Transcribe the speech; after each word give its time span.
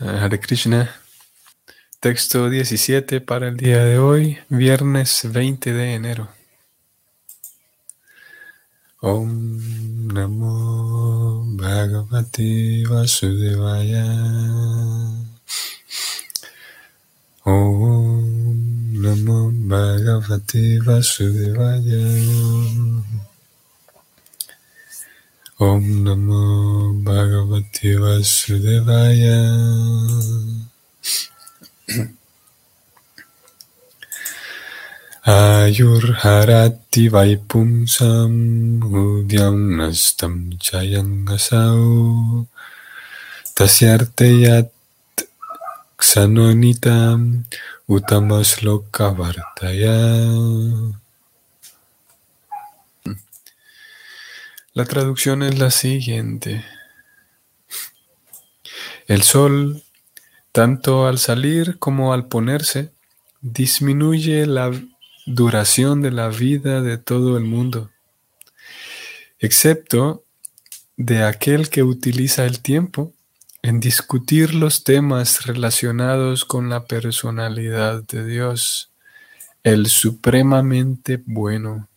Hare 0.00 0.40
Krishna. 0.40 0.90
Texto 2.00 2.50
17 2.50 3.20
para 3.20 3.46
el 3.46 3.56
día 3.56 3.84
de 3.84 4.00
hoy, 4.00 4.38
viernes 4.48 5.20
20 5.22 5.72
de 5.72 5.94
enero. 5.94 6.28
Om 9.00 10.12
Namo 10.12 11.44
Bhagavate 11.56 12.82
Vasudevaya. 12.88 14.04
Om 17.44 19.00
Namo 19.00 19.52
Bhagavate 19.52 20.80
Vasudevaya. 20.80 22.02
Om 25.54 26.02
Namo 26.02 26.98
Bhagavate 27.06 27.94
Vasudevaya. 27.94 29.38
Ayurharati 35.22 37.06
Vaipumsam 37.06 38.82
Udyam 38.82 39.78
Nastam 39.78 40.58
Chayangasau 40.58 42.50
Tasyarteyat 43.54 44.74
Xanonitam 46.02 47.46
Utamasloka 47.86 49.14
La 54.76 54.84
traducción 54.86 55.44
es 55.44 55.56
la 55.56 55.70
siguiente. 55.70 56.64
El 59.06 59.22
sol, 59.22 59.84
tanto 60.50 61.06
al 61.06 61.18
salir 61.18 61.78
como 61.78 62.12
al 62.12 62.26
ponerse, 62.26 62.90
disminuye 63.40 64.46
la 64.46 64.72
duración 65.26 66.02
de 66.02 66.10
la 66.10 66.28
vida 66.28 66.80
de 66.80 66.98
todo 66.98 67.38
el 67.38 67.44
mundo, 67.44 67.92
excepto 69.38 70.24
de 70.96 71.22
aquel 71.22 71.70
que 71.70 71.84
utiliza 71.84 72.44
el 72.44 72.58
tiempo 72.58 73.12
en 73.62 73.78
discutir 73.78 74.54
los 74.54 74.82
temas 74.82 75.46
relacionados 75.46 76.44
con 76.44 76.68
la 76.68 76.84
personalidad 76.84 78.02
de 78.02 78.26
Dios, 78.26 78.90
el 79.62 79.86
supremamente 79.86 81.22
bueno. 81.24 81.88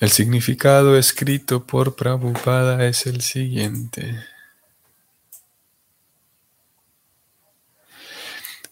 El 0.00 0.10
significado 0.10 0.96
escrito 0.96 1.66
por 1.66 1.94
Prabhupada 1.94 2.86
es 2.86 3.06
el 3.06 3.20
siguiente. 3.20 4.18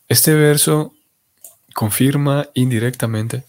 Este 0.08 0.32
verso 0.32 0.94
confirma 1.74 2.48
indirectamente 2.54 3.44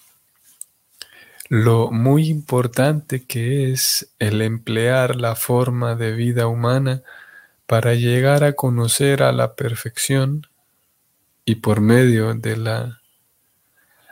lo 1.47 1.89
muy 1.89 2.27
importante 2.27 3.23
que 3.23 3.71
es 3.71 4.11
el 4.19 4.41
emplear 4.41 5.15
la 5.15 5.37
forma 5.37 5.95
de 5.95 6.11
vida 6.11 6.47
humana 6.47 7.01
para 7.65 7.95
llegar 7.95 8.43
a 8.43 8.53
conocer 8.53 9.23
a 9.23 9.31
la 9.31 9.55
perfección 9.55 10.47
y 11.45 11.55
por 11.55 11.79
medio 11.79 12.33
de 12.33 12.57
la 12.57 13.01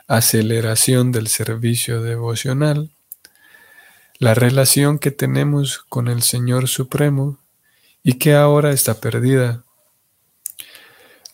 aceleración 0.06 1.12
del 1.12 1.28
servicio 1.28 2.00
devocional 2.00 2.92
la 4.18 4.34
relación 4.34 4.98
que 4.98 5.10
tenemos 5.10 5.78
con 5.88 6.08
el 6.08 6.22
Señor 6.22 6.68
Supremo 6.68 7.38
y 8.02 8.14
que 8.14 8.34
ahora 8.34 8.72
está 8.72 8.94
perdida. 9.00 9.64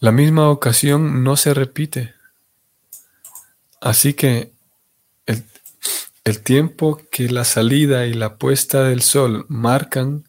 La 0.01 0.13
misma 0.13 0.51
ocasión 0.51 1.25
no 1.25 1.37
se 1.37 1.55
repite. 1.55 2.15
Así 3.81 4.15
que 4.15 4.53
el, 5.27 6.41
tiempo 6.43 7.01
que 7.11 7.29
la 7.29 7.45
salida 7.45 8.07
y 8.07 8.15
la 8.15 8.37
puesta 8.37 8.85
del 8.85 9.03
sol 9.03 9.47
marcan 9.49 10.25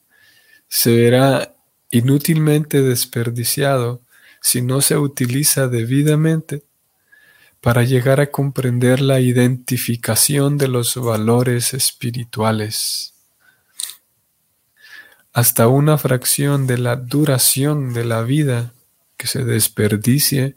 se 0.67 0.95
verá 0.95 1.55
inútilmente 1.89 2.81
desperdiciado 2.81 4.01
si 4.41 4.61
no 4.61 4.81
se 4.81 4.97
utiliza 4.97 5.67
debidamente 5.67 6.63
para 7.65 7.81
llegar 7.81 8.19
a 8.21 8.29
comprender 8.29 9.01
la 9.01 9.19
identificación 9.19 10.59
de 10.59 10.67
los 10.67 10.93
valores 10.97 11.73
espirituales. 11.73 13.15
Hasta 15.33 15.67
una 15.67 15.97
fracción 15.97 16.67
de 16.67 16.77
la 16.77 16.95
duración 16.95 17.91
de 17.91 18.05
la 18.05 18.21
vida 18.21 18.71
que 19.17 19.25
se 19.25 19.43
desperdicie 19.43 20.53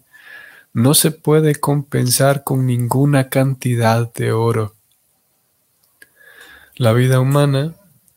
no 0.74 0.92
se 0.92 1.10
puede 1.10 1.54
compensar 1.54 2.44
con 2.44 2.66
ninguna 2.66 3.30
cantidad 3.30 4.12
de 4.12 4.32
oro. 4.32 4.74
La 6.76 6.92
vida 6.92 7.20
humana 7.20 7.74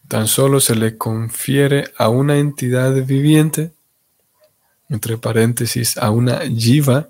tan 0.09 0.27
solo 0.27 0.59
se 0.59 0.75
le 0.75 0.97
confiere 0.97 1.93
a 1.97 2.09
una 2.09 2.39
entidad 2.39 2.91
viviente, 3.05 3.71
entre 4.89 5.17
paréntesis, 5.17 5.97
a 5.97 6.11
una 6.11 6.41
jiva, 6.41 7.07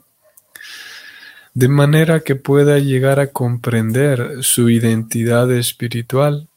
de 1.54 1.68
manera 1.68 2.22
que 2.22 2.36
pueda 2.36 2.80
llegar 2.80 3.20
a 3.20 3.28
comprender 3.28 4.38
su 4.42 4.70
identidad 4.70 5.52
espiritual 5.52 6.48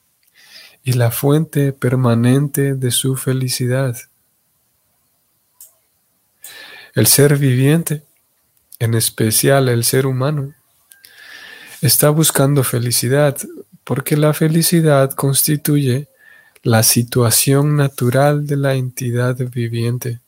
y 0.84 0.92
la 0.92 1.10
fuente 1.10 1.72
permanente 1.72 2.74
de 2.74 2.90
su 2.90 3.16
felicidad. 3.16 3.96
El 6.94 7.06
ser 7.06 7.36
viviente, 7.38 8.04
en 8.78 8.94
especial 8.94 9.68
el 9.68 9.82
ser 9.82 10.06
humano, 10.06 10.54
está 11.80 12.10
buscando 12.10 12.62
felicidad 12.62 13.36
porque 13.82 14.16
la 14.16 14.32
felicidad 14.32 15.10
constituye 15.10 16.08
la 16.62 16.82
situación 16.82 17.76
natural 17.76 18.46
de 18.46 18.56
la 18.56 18.74
entidad 18.74 19.36
viviente 19.50 20.20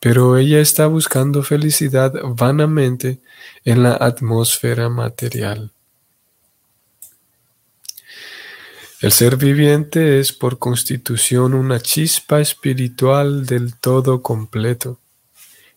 pero 0.00 0.38
ella 0.38 0.60
está 0.60 0.86
buscando 0.86 1.42
felicidad 1.42 2.14
vanamente 2.24 3.20
en 3.64 3.82
la 3.82 3.92
atmósfera 3.92 4.88
material. 4.88 5.70
El 9.02 9.12
ser 9.12 9.36
viviente 9.36 10.18
es 10.18 10.32
por 10.32 10.58
constitución 10.58 11.54
una 11.54 11.80
chispa 11.80 12.40
espiritual 12.40 13.46
del 13.46 13.74
todo 13.76 14.22
completo, 14.22 14.98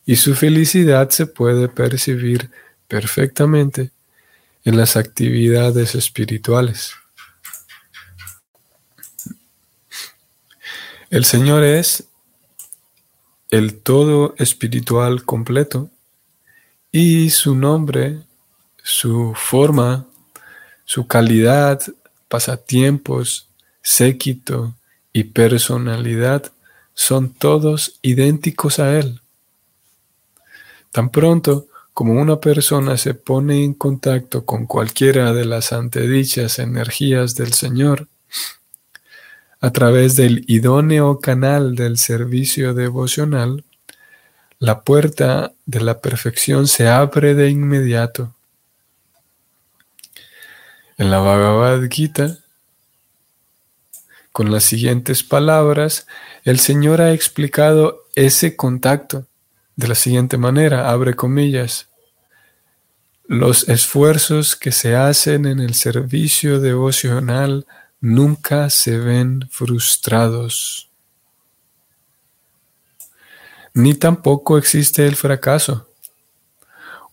y 0.06 0.16
su 0.16 0.36
felicidad 0.36 1.10
se 1.10 1.28
puede 1.28 1.68
percibir 1.70 2.50
perfectamente 2.88 3.92
en 4.66 4.78
las 4.78 4.96
actividades 4.96 5.96
espirituales. 5.96 6.94
El 11.10 11.26
Señor 11.26 11.64
es 11.64 12.08
el 13.54 13.76
todo 13.76 14.34
espiritual 14.40 15.26
completo 15.26 15.92
y 16.92 17.30
su 17.30 17.54
nombre, 17.54 18.24
su 18.82 19.36
forma, 19.36 20.08
su 20.86 21.06
calidad, 21.06 21.80
pasatiempos, 22.28 23.48
séquito 23.84 24.74
y 25.14 25.26
personalidad 25.26 26.52
son 26.96 27.32
todos 27.32 28.00
idénticos 28.02 28.80
a 28.80 28.98
Él. 28.98 29.22
Tan 30.92 31.12
pronto 31.12 31.68
como 31.94 32.20
una 32.20 32.40
persona 32.40 32.98
se 32.98 33.14
pone 33.14 33.64
en 33.64 33.76
contacto 33.76 34.46
con 34.48 34.66
cualquiera 34.66 35.32
de 35.32 35.46
las 35.46 35.74
antedichas 35.74 36.58
energías 36.58 37.36
del 37.36 37.54
Señor, 37.54 38.08
a 39.64 39.72
través 39.72 40.18
del 40.18 40.44
idóneo 40.50 41.22
canal 41.22 41.74
del 41.76 41.98
servicio 41.98 42.74
devocional, 42.74 43.64
la 44.60 44.82
puerta 44.82 45.54
de 45.66 45.80
la 45.80 46.02
perfección 46.02 46.68
se 46.68 46.90
abre 46.90 47.34
de 47.34 47.50
inmediato. 47.50 48.36
En 50.98 51.10
la 51.10 51.20
Bhagavad 51.20 51.80
Gita, 51.90 52.40
con 54.34 54.52
las 54.52 54.66
siguientes 54.66 55.24
palabras, 55.24 56.08
el 56.44 56.60
Señor 56.60 57.00
ha 57.00 57.14
explicado 57.14 58.04
ese 58.16 58.58
contacto 58.58 59.28
de 59.78 59.88
la 59.88 59.96
siguiente 59.96 60.38
manera, 60.38 60.90
abre 60.90 61.14
comillas. 61.14 61.88
Los 63.28 63.70
esfuerzos 63.70 64.58
que 64.58 64.74
se 64.74 64.98
hacen 64.98 65.46
en 65.46 65.62
el 65.62 65.74
servicio 65.74 66.60
devocional 66.60 67.66
nunca 68.04 68.70
se 68.70 68.98
ven 68.98 69.48
frustrados. 69.50 70.90
Ni 73.74 73.94
tampoco 73.94 74.58
existe 74.58 75.08
el 75.08 75.16
fracaso. 75.16 75.88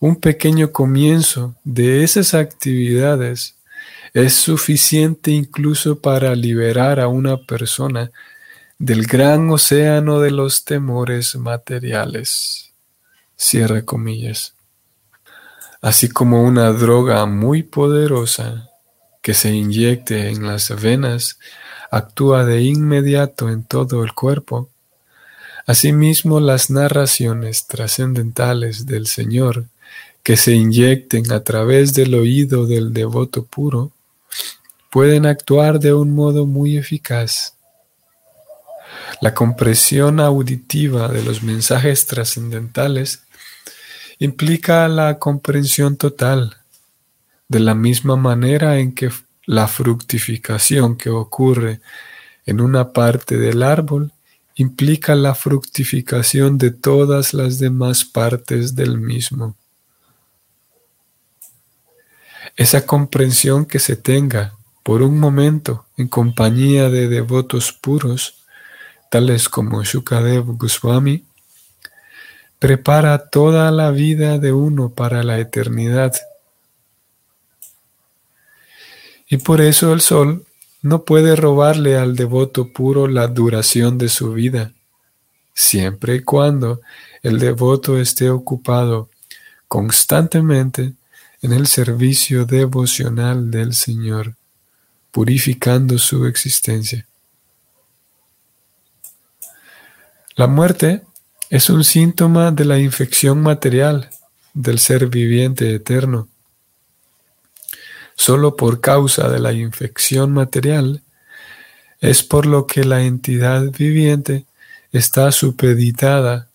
Un 0.01 0.17
pequeño 0.17 0.73
comienzo 0.73 1.55
de 1.63 2.03
esas 2.03 2.33
actividades 2.33 3.55
es 4.13 4.33
suficiente 4.33 5.31
incluso 5.31 6.01
para 6.01 6.35
liberar 6.35 6.99
a 6.99 7.07
una 7.07 7.37
persona 7.37 8.11
del 8.77 9.05
gran 9.07 9.49
océano 9.49 10.19
de 10.19 10.31
los 10.31 10.65
temores 10.65 11.37
materiales. 11.37 12.73
Cierre 13.37 13.85
comillas. 13.85 14.55
Así 15.81 16.09
como 16.09 16.43
una 16.43 16.73
droga 16.73 17.25
muy 17.25 17.63
poderosa 17.63 18.70
que 19.21 19.33
se 19.33 19.53
inyecte 19.53 20.29
en 20.29 20.45
las 20.45 20.69
venas 20.81 21.37
actúa 21.91 22.45
de 22.45 22.61
inmediato 22.61 23.49
en 23.49 23.63
todo 23.63 24.03
el 24.03 24.13
cuerpo, 24.13 24.69
asimismo 25.65 26.39
las 26.39 26.69
narraciones 26.69 27.67
trascendentales 27.67 28.85
del 28.85 29.07
Señor 29.07 29.65
que 30.23 30.37
se 30.37 30.53
inyecten 30.53 31.31
a 31.31 31.43
través 31.43 31.93
del 31.93 32.13
oído 32.13 32.65
del 32.65 32.93
devoto 32.93 33.43
puro 33.43 33.91
pueden 34.89 35.25
actuar 35.25 35.79
de 35.79 35.93
un 35.93 36.13
modo 36.13 36.45
muy 36.45 36.77
eficaz. 36.77 37.55
La 39.19 39.33
compresión 39.33 40.19
auditiva 40.19 41.07
de 41.07 41.23
los 41.23 41.43
mensajes 41.43 42.05
trascendentales 42.07 43.23
implica 44.19 44.87
la 44.87 45.17
comprensión 45.17 45.97
total, 45.97 46.57
de 47.51 47.59
la 47.59 47.75
misma 47.75 48.15
manera 48.15 48.79
en 48.79 48.93
que 48.95 49.11
la 49.45 49.67
fructificación 49.67 50.95
que 50.95 51.09
ocurre 51.09 51.81
en 52.45 52.61
una 52.61 52.93
parte 52.93 53.35
del 53.35 53.61
árbol 53.61 54.13
implica 54.55 55.15
la 55.15 55.35
fructificación 55.35 56.57
de 56.57 56.71
todas 56.71 57.33
las 57.33 57.59
demás 57.59 58.05
partes 58.05 58.73
del 58.73 58.97
mismo. 58.97 59.57
Esa 62.55 62.85
comprensión 62.85 63.65
que 63.65 63.79
se 63.79 63.97
tenga 63.97 64.53
por 64.81 65.01
un 65.01 65.19
momento 65.19 65.85
en 65.97 66.07
compañía 66.07 66.89
de 66.89 67.09
devotos 67.09 67.73
puros, 67.73 68.45
tales 69.09 69.49
como 69.49 69.83
Shukadev 69.83 70.45
Goswami, 70.55 71.25
prepara 72.59 73.27
toda 73.29 73.71
la 73.71 73.91
vida 73.91 74.37
de 74.37 74.53
uno 74.53 74.87
para 74.91 75.21
la 75.23 75.37
eternidad. 75.39 76.13
Y 79.31 79.37
por 79.37 79.61
eso 79.61 79.93
el 79.93 80.01
sol 80.01 80.45
no 80.81 81.05
puede 81.05 81.37
robarle 81.37 81.97
al 81.97 82.17
devoto 82.17 82.73
puro 82.73 83.07
la 83.07 83.27
duración 83.27 83.97
de 83.97 84.09
su 84.09 84.33
vida, 84.33 84.73
siempre 85.53 86.15
y 86.15 86.21
cuando 86.21 86.81
el 87.23 87.39
devoto 87.39 87.97
esté 87.97 88.29
ocupado 88.29 89.09
constantemente 89.69 90.95
en 91.41 91.53
el 91.53 91.67
servicio 91.67 92.45
devocional 92.45 93.49
del 93.49 93.73
Señor, 93.73 94.35
purificando 95.11 95.97
su 95.97 96.25
existencia. 96.25 97.07
La 100.35 100.47
muerte 100.47 101.03
es 101.49 101.69
un 101.69 101.85
síntoma 101.85 102.51
de 102.51 102.65
la 102.65 102.79
infección 102.79 103.41
material 103.41 104.09
del 104.53 104.77
ser 104.77 105.07
viviente 105.07 105.73
eterno. 105.73 106.27
Solo 108.21 108.55
por 108.55 108.81
causa 108.81 109.29
de 109.29 109.39
la 109.39 109.51
infección 109.51 110.31
material 110.31 111.01
es 112.01 112.21
por 112.21 112.45
lo 112.45 112.67
que 112.67 112.83
la 112.83 113.01
entidad 113.01 113.63
viviente 113.71 114.45
está 114.91 115.31
supeditada 115.31 116.47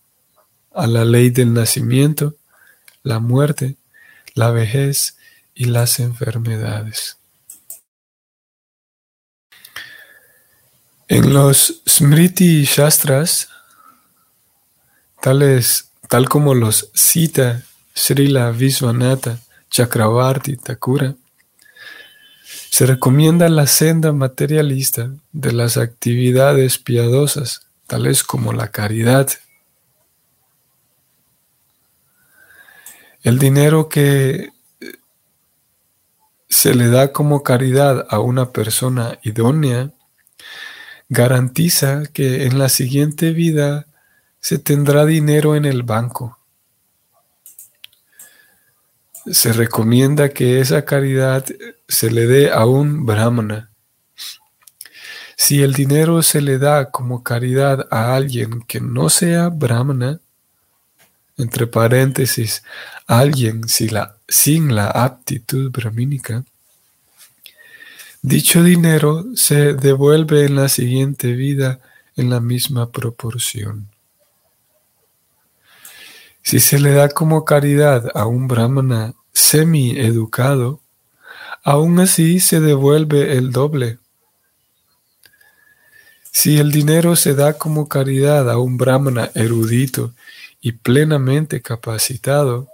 a 0.73 0.87
la 0.87 1.03
ley 1.03 1.29
del 1.29 1.51
nacimiento, 1.51 2.35
la 3.03 3.19
muerte 3.19 3.75
la 4.33 4.51
vejez 4.51 5.17
y 5.55 5.65
las 5.65 5.99
enfermedades. 5.99 7.17
En 11.09 11.33
los 11.33 11.81
Smriti 11.85 12.63
Shastras, 12.63 13.49
tales, 15.21 15.91
tal 16.07 16.29
como 16.29 16.53
los 16.53 16.91
cita 16.93 17.65
Srila 17.93 18.51
Viswanatha 18.51 19.39
Chakravarti 19.69 20.55
Thakura, 20.55 21.13
se 22.77 22.85
recomienda 22.85 23.49
la 23.49 23.65
senda 23.65 24.11
materialista 24.11 25.09
de 25.31 25.51
las 25.51 25.77
actividades 25.77 26.77
piadosas, 26.77 27.65
tales 27.87 28.23
como 28.23 28.53
la 28.53 28.67
caridad, 28.67 29.29
El 33.23 33.39
dinero 33.39 33.89
que 33.89 34.51
se 36.47 36.75
le 36.75 36.89
da 36.89 37.11
como 37.11 37.41
caridad 37.41 38.05
a 38.11 38.19
una 38.19 38.51
persona 38.51 39.17
idónea 39.23 39.91
garantiza 41.09 42.03
que 42.13 42.45
en 42.45 42.59
la 42.59 42.69
siguiente 42.69 43.31
vida 43.31 43.87
se 44.39 44.59
tendrá 44.59 45.03
dinero 45.07 45.55
en 45.55 45.65
el 45.65 45.81
banco. 45.81 46.36
Se 49.31 49.51
recomienda 49.53 50.29
que 50.29 50.59
esa 50.59 50.85
caridad 50.85 51.45
se 51.87 52.11
le 52.11 52.27
dé 52.27 52.51
a 52.51 52.65
un 52.65 53.05
brahmana. 53.05 53.71
Si 55.35 55.61
el 55.61 55.73
dinero 55.73 56.23
se 56.23 56.41
le 56.41 56.57
da 56.57 56.89
como 56.91 57.23
caridad 57.23 57.87
a 57.91 58.15
alguien 58.15 58.61
que 58.61 58.79
no 58.79 59.09
sea 59.09 59.49
brahmana, 59.49 60.19
entre 61.37 61.67
paréntesis, 61.67 62.63
alguien 63.05 63.67
sin 63.69 63.93
la, 63.93 64.17
sin 64.27 64.73
la 64.73 64.87
aptitud 64.87 65.71
brahmínica, 65.71 66.43
dicho 68.21 68.63
dinero 68.63 69.25
se 69.35 69.73
devuelve 69.73 70.45
en 70.45 70.55
la 70.55 70.69
siguiente 70.69 71.33
vida 71.33 71.79
en 72.15 72.29
la 72.29 72.39
misma 72.39 72.91
proporción. 72.91 73.87
Si 76.47 76.61
se 76.61 76.79
le 76.79 76.93
da 76.93 77.09
como 77.09 77.43
caridad 77.43 78.09
a 78.15 78.25
un 78.25 78.47
brahmana 78.47 79.13
semi-educado, 79.33 80.79
aún 81.61 81.99
así 81.99 82.39
se 82.39 82.61
devuelve 82.61 83.33
el 83.33 83.51
doble. 83.51 83.99
Si 86.31 86.57
el 86.57 86.71
dinero 86.71 87.17
se 87.17 87.35
da 87.35 87.57
como 87.57 87.89
caridad 87.89 88.49
a 88.49 88.59
un 88.59 88.77
brahmana 88.77 89.29
erudito 89.33 90.13
y 90.61 90.71
plenamente 90.71 91.61
capacitado, 91.61 92.69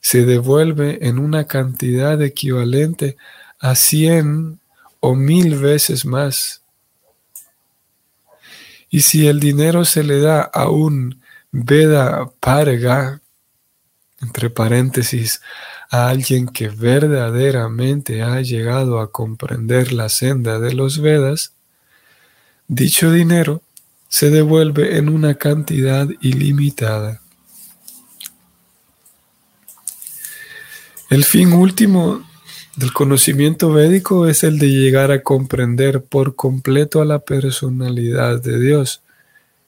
se 0.00 0.26
devuelve 0.26 1.06
en 1.06 1.20
una 1.20 1.46
cantidad 1.46 2.20
equivalente 2.20 3.16
a 3.60 3.76
cien 3.76 4.58
o 4.98 5.14
mil 5.14 5.54
veces 5.60 6.04
más. 6.04 6.62
Y 8.90 9.02
si 9.02 9.28
el 9.28 9.38
dinero 9.38 9.84
se 9.84 10.02
le 10.02 10.18
da 10.20 10.40
a 10.42 10.68
un 10.70 11.22
Veda 11.58 12.30
Parga, 12.38 13.22
entre 14.20 14.50
paréntesis, 14.50 15.40
a 15.90 16.10
alguien 16.10 16.48
que 16.48 16.68
verdaderamente 16.68 18.22
ha 18.22 18.42
llegado 18.42 19.00
a 19.00 19.10
comprender 19.10 19.90
la 19.94 20.10
senda 20.10 20.58
de 20.58 20.74
los 20.74 21.00
Vedas, 21.00 21.54
dicho 22.68 23.10
dinero 23.10 23.62
se 24.06 24.28
devuelve 24.28 24.98
en 24.98 25.08
una 25.08 25.36
cantidad 25.36 26.06
ilimitada. 26.20 27.22
El 31.08 31.24
fin 31.24 31.54
último 31.54 32.28
del 32.76 32.92
conocimiento 32.92 33.72
védico 33.72 34.26
es 34.26 34.44
el 34.44 34.58
de 34.58 34.68
llegar 34.68 35.10
a 35.10 35.22
comprender 35.22 36.04
por 36.04 36.36
completo 36.36 37.00
a 37.00 37.06
la 37.06 37.20
personalidad 37.20 38.42
de 38.42 38.60
Dios, 38.60 39.00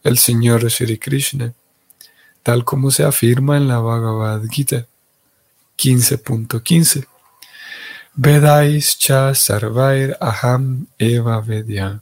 el 0.04 0.18
Señor 0.18 0.70
Sri 0.70 0.98
Krishna, 0.98 1.54
tal 2.48 2.64
como 2.64 2.90
se 2.90 3.04
afirma 3.04 3.58
en 3.58 3.68
la 3.68 3.78
Bhagavad 3.78 4.40
Gita 4.50 4.86
15.15. 5.76 7.06
Vedais 8.14 8.96
cha 8.96 9.34
sarvair 9.34 10.16
aham 10.18 10.86
eva 10.98 11.42
vedya. 11.42 12.00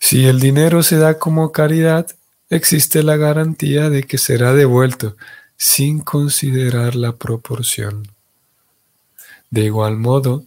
Si 0.00 0.26
el 0.26 0.40
dinero 0.40 0.82
se 0.82 0.96
da 0.96 1.20
como 1.20 1.52
caridad, 1.52 2.08
existe 2.50 3.04
la 3.04 3.16
garantía 3.16 3.90
de 3.90 4.02
que 4.02 4.18
será 4.18 4.54
devuelto 4.54 5.16
sin 5.56 6.00
considerar 6.00 6.96
la 6.96 7.12
proporción. 7.14 8.08
De 9.50 9.66
igual 9.66 9.98
modo, 9.98 10.42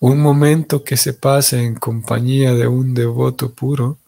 un 0.00 0.22
momento 0.22 0.84
que 0.84 0.96
se 0.96 1.12
pase 1.12 1.62
en 1.62 1.74
compañía 1.74 2.54
de 2.54 2.66
un 2.66 2.94
devoto 2.94 3.50
puro, 3.52 3.98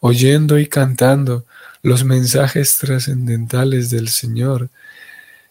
oyendo 0.00 0.58
y 0.58 0.66
cantando 0.66 1.46
los 1.84 2.02
mensajes 2.02 2.78
trascendentales 2.78 3.90
del 3.90 4.08
Señor, 4.08 4.70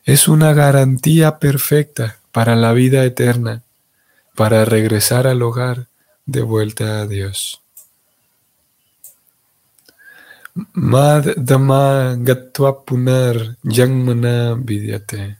es 0.03 0.27
una 0.27 0.51
garantía 0.53 1.37
perfecta 1.37 2.17
para 2.31 2.55
la 2.55 2.73
vida 2.73 3.05
eterna, 3.05 3.61
para 4.33 4.65
regresar 4.65 5.27
al 5.27 5.43
hogar 5.43 5.85
de 6.25 6.41
vuelta 6.41 7.01
a 7.01 7.07
Dios. 7.07 7.61
Mad 10.73 11.35
Dhamma 11.37 12.15
Gatva 12.17 12.83
Punar 12.83 13.57
Yangmana 13.61 14.55
Vidyate. 14.57 15.37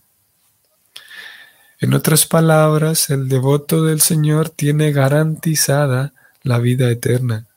En 1.80 1.94
otras 1.96 2.28
palabras, 2.28 3.10
el 3.10 3.30
devoto 3.30 3.84
del 3.84 4.00
Señor 4.00 4.52
tiene 4.52 4.92
garantizada 4.92 6.14
la 6.44 6.60
vida 6.60 6.92
eterna, 6.92 7.48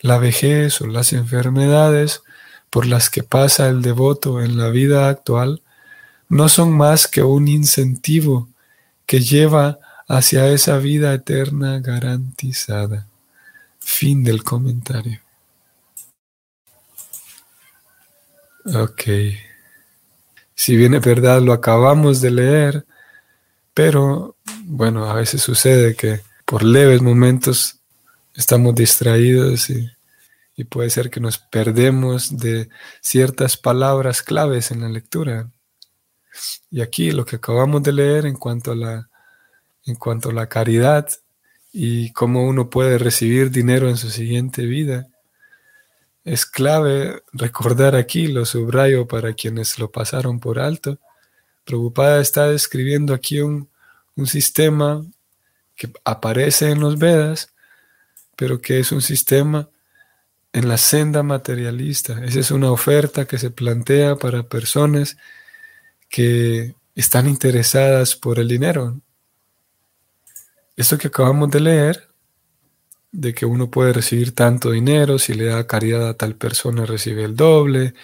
la 0.00 0.18
vejez 0.18 0.80
o 0.80 0.88
las 0.88 1.12
enfermedades 1.12 2.24
por 2.72 2.86
las 2.86 3.10
que 3.10 3.22
pasa 3.22 3.68
el 3.68 3.82
devoto 3.82 4.40
en 4.40 4.56
la 4.56 4.70
vida 4.70 5.10
actual 5.10 5.60
no 6.30 6.48
son 6.48 6.72
más 6.72 7.06
que 7.06 7.22
un 7.22 7.46
incentivo 7.46 8.48
que 9.04 9.20
lleva 9.20 9.78
hacia 10.08 10.48
esa 10.48 10.78
vida 10.78 11.12
eterna 11.12 11.80
garantizada. 11.80 13.06
Fin 13.78 14.24
del 14.24 14.42
comentario. 14.42 15.20
Ok. 18.64 19.02
Si 20.54 20.74
bien 20.74 20.94
es 20.94 21.02
verdad, 21.02 21.42
lo 21.42 21.52
acabamos 21.52 22.22
de 22.22 22.30
leer, 22.30 22.86
pero 23.74 24.36
bueno, 24.64 25.10
a 25.10 25.12
veces 25.12 25.42
sucede 25.42 25.94
que 25.94 26.22
por 26.46 26.62
leves 26.62 27.02
momentos 27.02 27.80
estamos 28.34 28.74
distraídos 28.74 29.68
y, 29.68 29.90
puede 30.64 30.90
ser 30.90 31.10
que 31.10 31.20
nos 31.20 31.38
perdemos 31.38 32.36
de 32.36 32.68
ciertas 33.00 33.56
palabras 33.56 34.22
claves 34.22 34.70
en 34.70 34.82
la 34.82 34.88
lectura. 34.88 35.50
Y 36.70 36.80
aquí 36.80 37.10
lo 37.10 37.24
que 37.24 37.36
acabamos 37.36 37.82
de 37.82 37.92
leer 37.92 38.26
en 38.26 38.36
cuanto 38.36 38.72
a 38.72 38.76
la, 38.76 39.08
en 39.84 39.96
cuanto 39.96 40.30
a 40.30 40.32
la 40.32 40.48
caridad 40.48 41.08
y 41.72 42.12
cómo 42.12 42.46
uno 42.46 42.70
puede 42.70 42.98
recibir 42.98 43.50
dinero 43.50 43.88
en 43.88 43.96
su 43.96 44.10
siguiente 44.10 44.66
vida, 44.66 45.08
es 46.24 46.46
clave 46.46 47.22
recordar 47.32 47.96
aquí, 47.96 48.28
lo 48.28 48.44
subrayo 48.44 49.08
para 49.08 49.34
quienes 49.34 49.78
lo 49.78 49.90
pasaron 49.90 50.38
por 50.38 50.60
alto. 50.60 50.98
Prabhupada 51.64 52.20
está 52.20 52.48
describiendo 52.48 53.12
aquí 53.12 53.40
un, 53.40 53.68
un 54.14 54.26
sistema 54.26 55.04
que 55.74 55.92
aparece 56.04 56.70
en 56.70 56.80
los 56.80 56.98
Vedas, 56.98 57.52
pero 58.36 58.60
que 58.60 58.78
es 58.78 58.92
un 58.92 59.02
sistema 59.02 59.68
en 60.52 60.68
la 60.68 60.76
senda 60.76 61.22
materialista. 61.22 62.22
Esa 62.24 62.40
es 62.40 62.50
una 62.50 62.70
oferta 62.70 63.26
que 63.26 63.38
se 63.38 63.50
plantea 63.50 64.16
para 64.16 64.42
personas 64.42 65.16
que 66.10 66.74
están 66.94 67.28
interesadas 67.28 68.16
por 68.16 68.38
el 68.38 68.48
dinero. 68.48 69.00
Esto 70.76 70.98
que 70.98 71.08
acabamos 71.08 71.50
de 71.50 71.60
leer, 71.60 72.08
de 73.10 73.34
que 73.34 73.46
uno 73.46 73.70
puede 73.70 73.92
recibir 73.92 74.34
tanto 74.34 74.70
dinero, 74.70 75.18
si 75.18 75.34
le 75.34 75.46
da 75.46 75.66
caridad 75.66 76.08
a 76.08 76.14
tal 76.14 76.34
persona 76.34 76.86
recibe 76.86 77.24
el 77.24 77.36
doble. 77.36 77.94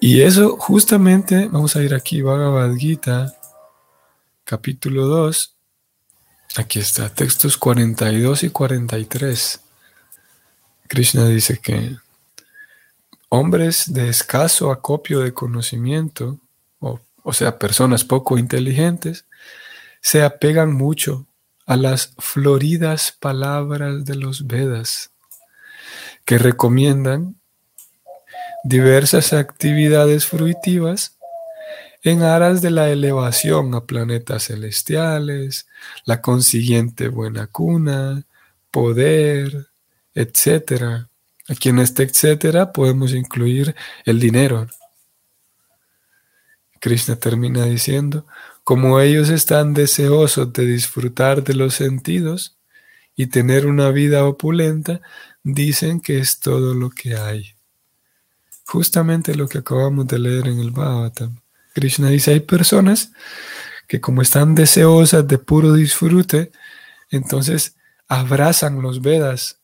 Y 0.00 0.22
eso 0.22 0.56
justamente, 0.58 1.48
vamos 1.48 1.76
a 1.76 1.82
ir 1.82 1.94
aquí, 1.94 2.20
Bhagavad 2.22 2.74
Gita, 2.76 3.34
capítulo 4.44 5.06
2, 5.06 5.56
aquí 6.56 6.80
está, 6.80 7.08
textos 7.08 7.56
42 7.56 8.44
y 8.44 8.50
43. 8.50 9.63
Krishna 10.88 11.26
dice 11.26 11.58
que 11.58 11.96
hombres 13.28 13.92
de 13.92 14.08
escaso 14.08 14.70
acopio 14.70 15.20
de 15.20 15.32
conocimiento, 15.32 16.38
o, 16.78 17.32
sea, 17.32 17.58
personas 17.58 18.04
poco 18.04 18.38
inteligentes, 18.38 19.24
se 20.00 20.22
apegan 20.22 20.72
mucho 20.72 21.26
a 21.66 21.76
las 21.76 22.14
floridas 22.18 23.16
palabras 23.18 24.04
de 24.04 24.14
los 24.16 24.46
Vedas, 24.46 25.10
que 26.26 26.38
recomiendan 26.38 27.36
diversas 28.62 29.32
actividades 29.32 30.26
fruitivas 30.26 31.16
en 32.02 32.22
aras 32.22 32.60
de 32.60 32.70
la 32.70 32.90
elevación 32.90 33.74
a 33.74 33.86
planetas 33.86 34.44
celestiales, 34.44 35.66
la 36.04 36.20
consiguiente 36.20 37.08
buena 37.08 37.46
cuna, 37.46 38.24
poder, 38.70 39.68
etc. 40.14 41.06
Aquí 41.48 41.68
en 41.68 41.78
este 41.78 42.04
etcétera 42.04 42.72
podemos 42.72 43.12
incluir 43.12 43.74
el 44.04 44.20
dinero. 44.20 44.68
Krishna 46.80 47.16
termina 47.16 47.64
diciendo, 47.64 48.26
como 48.62 49.00
ellos 49.00 49.30
están 49.30 49.74
deseosos 49.74 50.52
de 50.52 50.66
disfrutar 50.66 51.42
de 51.42 51.54
los 51.54 51.74
sentidos 51.74 52.56
y 53.16 53.26
tener 53.26 53.66
una 53.66 53.90
vida 53.90 54.24
opulenta, 54.24 55.00
dicen 55.42 56.00
que 56.00 56.18
es 56.18 56.40
todo 56.40 56.74
lo 56.74 56.90
que 56.90 57.16
hay. 57.16 57.54
Justamente 58.66 59.34
lo 59.34 59.48
que 59.48 59.58
acabamos 59.58 60.06
de 60.06 60.18
leer 60.18 60.48
en 60.48 60.58
el 60.58 60.70
Bhagavatam. 60.70 61.40
Krishna 61.74 62.08
dice, 62.08 62.32
hay 62.32 62.40
personas 62.40 63.12
que 63.86 64.00
como 64.00 64.22
están 64.22 64.54
deseosas 64.54 65.26
de 65.28 65.38
puro 65.38 65.74
disfrute, 65.74 66.52
entonces 67.10 67.76
abrazan 68.08 68.80
los 68.80 69.02
Vedas 69.02 69.58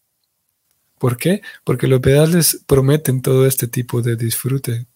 ¿Por 1.01 1.17
qué? 1.17 1.41
Porque 1.65 1.87
los 1.87 2.03
Vedas 2.03 2.29
les 2.29 2.61
prometen 2.67 3.23
todo 3.23 3.47
este 3.47 3.67
tipo 3.67 4.03
de 4.03 4.17
disfrute. 4.17 4.87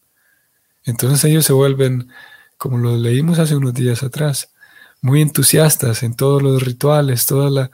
Entonces 0.84 1.24
ellos 1.24 1.46
se 1.46 1.54
vuelven, 1.54 2.10
como 2.58 2.76
lo 2.76 2.98
leímos 2.98 3.38
hace 3.38 3.56
unos 3.56 3.72
días 3.72 4.02
atrás, 4.02 4.52
muy 5.00 5.22
entusiastas 5.22 6.02
en 6.02 6.14
todos 6.14 6.42
los 6.42 6.62
rituales, 6.62 7.24
toda 7.24 7.70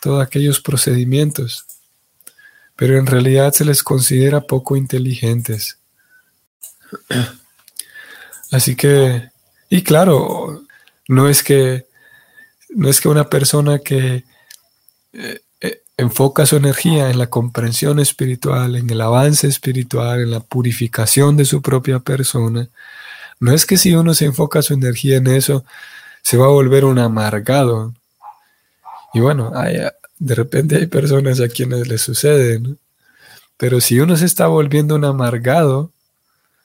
todos 0.00 0.20
aquellos 0.20 0.60
procedimientos. 0.60 1.66
Pero 2.74 2.98
en 2.98 3.06
realidad 3.06 3.52
se 3.52 3.64
les 3.64 3.84
considera 3.84 4.40
poco 4.40 4.76
inteligentes. 4.76 5.78
Así 8.50 8.74
que, 8.74 9.30
y 9.70 9.82
claro, 9.82 10.64
no 11.06 11.28
es 11.28 11.44
que, 11.44 11.86
no 12.70 12.88
es 12.88 13.00
que 13.00 13.08
una 13.08 13.30
persona 13.30 13.78
que 13.78 14.24
eh, 15.12 15.42
enfoca 15.98 16.46
su 16.46 16.56
energía 16.56 17.10
en 17.10 17.18
la 17.18 17.26
comprensión 17.26 17.98
espiritual, 17.98 18.76
en 18.76 18.88
el 18.88 19.00
avance 19.00 19.48
espiritual, 19.48 20.22
en 20.22 20.30
la 20.30 20.40
purificación 20.40 21.36
de 21.36 21.44
su 21.44 21.60
propia 21.60 21.98
persona, 21.98 22.68
no 23.40 23.52
es 23.52 23.66
que 23.66 23.76
si 23.76 23.94
uno 23.94 24.14
se 24.14 24.24
enfoca 24.24 24.62
su 24.62 24.74
energía 24.74 25.16
en 25.16 25.26
eso, 25.26 25.64
se 26.22 26.36
va 26.36 26.46
a 26.46 26.50
volver 26.50 26.84
un 26.84 26.98
amargado. 26.98 27.94
Y 29.12 29.20
bueno, 29.20 29.52
de 30.18 30.34
repente 30.34 30.76
hay 30.76 30.86
personas 30.86 31.40
a 31.40 31.48
quienes 31.48 31.86
les 31.88 32.00
sucede, 32.00 32.60
Pero 33.56 33.80
si 33.80 34.00
uno 34.00 34.16
se 34.16 34.26
está 34.26 34.46
volviendo 34.46 34.94
un 34.94 35.04
amargado 35.04 35.92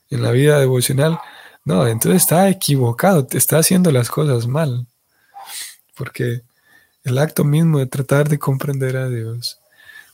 en 0.10 0.22
la 0.22 0.32
vida 0.32 0.60
devocional, 0.60 1.20
no, 1.66 1.88
entonces 1.88 2.22
está 2.24 2.50
equivocado, 2.50 3.26
te 3.26 3.38
está 3.38 3.58
haciendo 3.58 3.92
las 3.92 4.10
cosas 4.10 4.48
mal. 4.48 4.86
Porque 5.96 6.42
el 7.04 7.18
acto 7.18 7.44
mismo 7.44 7.80
de 7.80 7.88
tratar 7.88 8.30
de 8.30 8.40
comprender 8.40 8.98
a 8.98 9.10
Dios, 9.10 9.60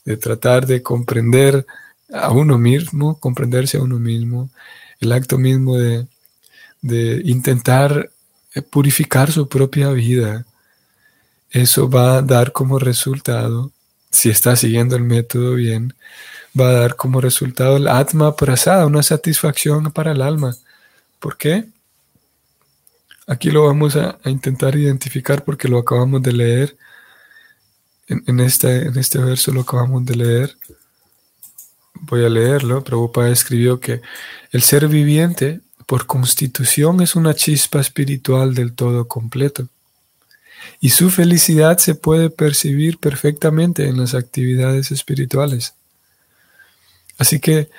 de 0.04 0.16
tratar 0.16 0.66
de 0.66 0.82
comprender 0.82 1.66
a 2.12 2.30
uno 2.30 2.58
mismo, 2.58 3.18
comprenderse 3.20 3.78
a 3.78 3.82
uno 3.82 3.98
mismo, 3.98 4.50
el 5.00 5.12
acto 5.12 5.38
mismo 5.38 5.76
de, 5.76 6.06
intentar 7.24 8.10
eh, 8.54 8.62
purificar 8.62 9.30
su 9.30 9.48
propia 9.48 9.90
vida, 9.90 10.46
eso 11.50 11.88
va 11.88 12.18
a 12.18 12.22
dar 12.22 12.52
como 12.52 12.78
resultado, 12.78 13.72
si 14.10 14.30
está 14.30 14.56
siguiendo 14.56 14.96
el 14.96 15.02
método 15.02 15.54
bien, 15.54 15.94
va 16.58 16.68
a 16.70 16.72
dar 16.72 16.96
como 16.96 17.20
resultado 17.20 17.76
el 17.76 17.88
atma 17.88 18.34
prasada, 18.34 18.86
una 18.86 19.02
satisfacción 19.02 19.92
para 19.92 20.12
el 20.12 20.22
alma. 20.22 20.56
¿Por 21.18 21.36
qué? 21.36 21.66
Aquí 23.30 23.52
lo 23.52 23.66
vamos 23.66 23.94
a, 23.94 24.18
intentar 24.24 24.74
identificar 24.74 25.44
porque 25.44 25.68
lo 25.68 25.78
acabamos 25.78 26.20
de 26.20 26.32
leer. 26.32 26.76
En, 28.08 28.40
este, 28.40 28.88
en 28.88 28.98
este 28.98 29.20
verso 29.20 29.52
lo 29.52 29.60
acabamos 29.60 30.04
de 30.04 30.16
leer. 30.16 30.56
Voy 31.94 32.24
a 32.24 32.28
leerlo. 32.28 32.82
Prabhupada 32.82 33.28
escribió 33.30 33.78
que 33.78 34.00
el 34.50 34.62
ser 34.62 34.88
viviente 34.88 35.60
por 35.86 36.06
constitución 36.06 37.02
es 37.02 37.14
una 37.14 37.32
chispa 37.32 37.80
espiritual 37.80 38.52
del 38.52 38.72
todo 38.72 39.06
completo. 39.06 39.68
Y 40.80 40.90
su 40.90 41.08
felicidad 41.08 41.78
se 41.78 41.94
puede 41.94 42.30
percibir 42.30 42.98
perfectamente 42.98 43.86
en 43.86 43.96
las 43.96 44.14
actividades 44.14 44.90
espirituales. 44.90 45.74
Así 47.16 47.38
que 47.38 47.70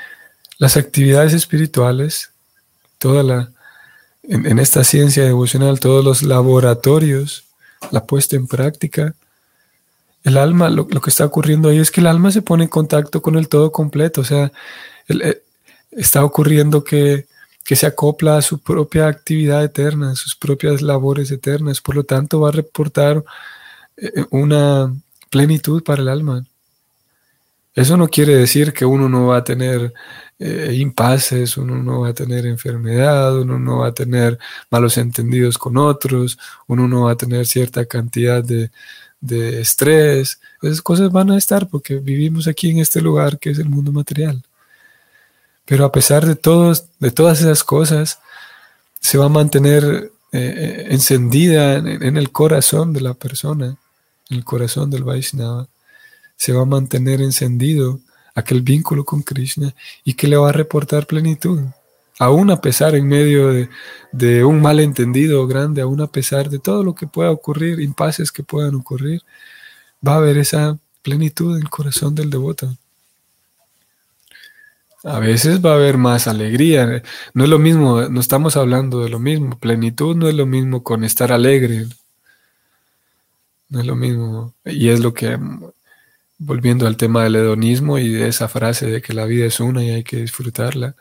las 0.59 0.77
actividades 0.77 1.33
espirituales, 1.33 2.31
toda 2.99 3.21
la, 3.23 3.51
en, 4.31 4.59
esta 4.59 4.85
ciencia 4.85 5.25
devocional, 5.25 5.81
todos 5.81 6.05
los 6.05 6.23
laboratorios, 6.23 7.43
la 7.91 8.05
puesta 8.05 8.37
en 8.37 8.47
práctica, 8.47 9.13
el 10.23 10.37
alma, 10.37 10.69
lo, 10.69 10.87
que 10.87 11.09
está 11.09 11.25
ocurriendo 11.25 11.67
ahí 11.67 11.79
es 11.79 11.91
que 11.91 11.99
el 11.99 12.07
alma 12.07 12.31
se 12.31 12.41
pone 12.41 12.63
en 12.63 12.69
contacto 12.69 13.21
con 13.21 13.35
el 13.35 13.49
todo 13.49 13.73
completo, 13.73 14.21
o 14.21 14.23
sea, 14.23 14.51
eh, 15.09 15.41
está 15.91 16.23
ocurriendo 16.23 16.83
que, 16.83 17.29
se 17.73 17.85
acopla 17.85 18.35
a 18.35 18.41
su 18.41 18.59
propia 18.59 19.07
actividad 19.07 19.63
eterna, 19.63 20.11
a 20.11 20.15
sus 20.15 20.35
propias 20.35 20.81
labores 20.81 21.31
eternas, 21.31 21.79
por 21.79 21.95
lo 21.95 22.03
tanto 22.03 22.41
va 22.41 22.49
a 22.49 22.51
reportar 22.51 23.23
eh, 23.95 24.25
una 24.29 24.93
plenitud 25.29 25.81
para 25.81 26.01
el 26.01 26.09
alma. 26.09 26.45
Eso 27.73 27.95
no 27.95 28.09
quiere 28.09 28.35
decir 28.35 28.73
que 28.73 28.83
uno 28.83 29.07
no 29.07 29.27
va 29.27 29.37
a 29.37 29.43
tener 29.45 29.93
eh, 30.43 30.73
impases, 30.75 31.55
uno 31.57 31.81
no 31.83 32.01
va 32.01 32.09
a 32.09 32.13
tener 32.13 32.47
enfermedad, 32.47 33.39
uno 33.39 33.59
no 33.59 33.79
va 33.79 33.87
a 33.87 33.93
tener 33.93 34.39
malos 34.71 34.97
entendidos 34.97 35.57
con 35.59 35.77
otros, 35.77 36.39
uno 36.67 36.87
no 36.87 37.03
va 37.03 37.11
a 37.11 37.15
tener 37.15 37.45
cierta 37.45 37.85
cantidad 37.85 38.43
de, 38.43 38.71
de 39.19 39.61
estrés. 39.61 40.39
Esas 40.61 40.81
cosas 40.81 41.11
van 41.11 41.29
a 41.29 41.37
estar 41.37 41.69
porque 41.69 41.97
vivimos 41.97 42.47
aquí 42.47 42.71
en 42.71 42.79
este 42.79 43.01
lugar 43.01 43.37
que 43.37 43.51
es 43.51 43.59
el 43.59 43.69
mundo 43.69 43.91
material. 43.91 44.43
Pero 45.65 45.85
a 45.85 45.91
pesar 45.91 46.25
de, 46.25 46.35
todos, 46.35 46.85
de 46.99 47.11
todas 47.11 47.39
esas 47.39 47.63
cosas, 47.63 48.19
se 48.99 49.19
va 49.19 49.25
a 49.25 49.29
mantener 49.29 50.11
eh, 50.31 50.87
encendida 50.89 51.75
en, 51.75 52.17
el 52.17 52.31
corazón 52.31 52.93
de 52.93 53.01
la 53.01 53.13
persona, 53.13 53.77
en 54.29 54.37
el 54.37 54.43
corazón 54.43 54.89
del 54.89 55.03
Vaishnava. 55.03 55.67
Se 56.35 56.51
va 56.51 56.63
a 56.63 56.65
mantener 56.65 57.21
encendido 57.21 57.99
aquel 58.35 58.61
vínculo 58.61 59.03
con 59.05 59.21
Krishna 59.21 59.73
y 60.03 60.13
que 60.13 60.27
le 60.27 60.37
va 60.37 60.49
a 60.49 60.53
reportar 60.53 61.07
plenitud. 61.07 61.61
Aún 62.19 62.51
a 62.51 62.61
pesar 62.61 62.95
en 62.95 63.07
medio 63.07 63.67
de, 64.11 64.43
un 64.43 64.61
malentendido 64.61 65.47
grande, 65.47 65.81
aún 65.81 66.01
a 66.01 66.07
pesar 66.07 66.49
de 66.49 66.59
todo 66.59 66.83
lo 66.83 66.93
que 66.93 67.07
pueda 67.07 67.31
ocurrir, 67.31 67.79
impases 67.79 68.31
que 68.31 68.43
puedan 68.43 68.75
ocurrir, 68.75 69.21
va 70.05 70.13
a 70.13 70.17
haber 70.17 70.37
esa 70.37 70.77
plenitud 71.01 71.55
en 71.57 71.63
el 71.63 71.69
corazón 71.69 72.13
del 72.15 72.29
devoto. 72.29 72.77
A 75.03 75.17
veces 75.19 75.65
va 75.65 75.71
a 75.71 75.75
haber 75.75 75.97
más 75.97 76.27
alegría. 76.27 77.01
No 77.33 77.43
es 77.43 77.49
lo 77.49 77.57
mismo, 77.57 78.03
no 78.03 78.19
estamos 78.19 78.55
hablando 78.55 79.01
de 79.01 79.09
lo 79.09 79.17
mismo. 79.17 79.57
Plenitud 79.57 80.15
no 80.15 80.29
es 80.29 80.35
lo 80.35 80.45
mismo 80.45 80.83
con 80.83 81.03
estar 81.03 81.31
alegre. 81.31 81.87
No 83.69 83.79
es 83.79 83.85
lo 83.87 83.95
mismo. 83.95 84.53
Y 84.63 84.89
es 84.89 84.99
lo 84.99 85.13
que, 85.13 85.39
volviendo 86.43 86.87
al 86.87 86.97
tema 86.97 87.23
del 87.23 87.35
hedonismo 87.35 87.99
y 87.99 88.09
de 88.09 88.27
esa 88.27 88.47
frase 88.47 88.87
de 88.87 89.01
que 89.01 89.13
la 89.13 89.25
vida 89.25 89.45
es 89.45 89.59
una 89.59 89.83
y 89.83 89.91
hay 89.91 90.03
que 90.03 90.17
disfrutarla. 90.17 90.95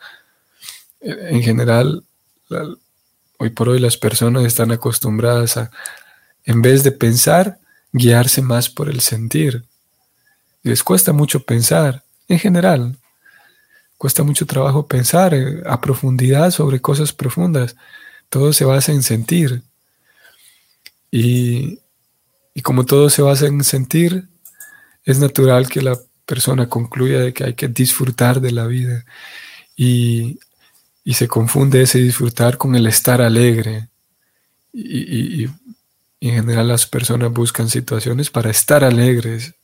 En 0.99 1.41
general, 1.41 2.03
hoy 3.39 3.49
por 3.49 3.69
hoy 3.69 3.79
las 3.79 3.97
personas 3.97 4.45
están 4.45 4.71
acostumbradas 4.71 5.57
a, 5.57 5.71
en 6.43 6.61
vez 6.61 6.83
de 6.83 6.91
pensar, 6.91 7.57
guiarse 7.91 8.43
más 8.43 8.69
por 8.69 8.87
el 8.87 9.01
sentir. 9.01 9.65
Les 10.61 10.83
cuesta 10.83 11.11
mucho 11.11 11.43
pensar, 11.43 12.03
en 12.27 12.37
general. 12.37 12.95
Cuesta 13.97 14.21
mucho 14.23 14.45
trabajo 14.45 14.87
pensar 14.87 15.33
eh, 15.33 15.63
a 15.65 15.81
profundidad 15.81 16.51
sobre 16.51 16.81
cosas 16.81 17.13
profundas. 17.13 17.75
Todo 18.29 18.53
se 18.53 18.63
basa 18.63 18.91
en 18.91 19.01
sentir. 19.01 19.63
Y, 21.09 21.79
como 22.63 22.85
todo 22.85 23.09
se 23.09 23.23
basa 23.23 23.47
en 23.47 23.63
sentir, 23.63 24.27
es 25.05 25.19
natural 25.19 25.67
que 25.69 25.81
la 25.81 25.97
persona 26.25 26.69
concluya 26.69 27.19
de 27.19 27.33
que 27.33 27.43
hay 27.43 27.53
que 27.53 27.67
disfrutar 27.67 28.41
de 28.41 28.51
la 28.51 28.67
vida. 28.67 29.05
Y, 29.75 30.39
se 31.13 31.27
confunde 31.27 31.81
ese 31.81 31.99
disfrutar 31.99 32.57
con 32.57 32.75
el 32.75 32.87
estar 32.87 33.21
alegre. 33.21 33.89
y, 34.73 35.47
en 36.21 36.35
general 36.35 36.67
las 36.67 36.85
personas 36.85 37.33
buscan 37.33 37.67
situaciones 37.67 38.29
para 38.29 38.51
estar 38.51 38.83
alegres. 38.83 39.55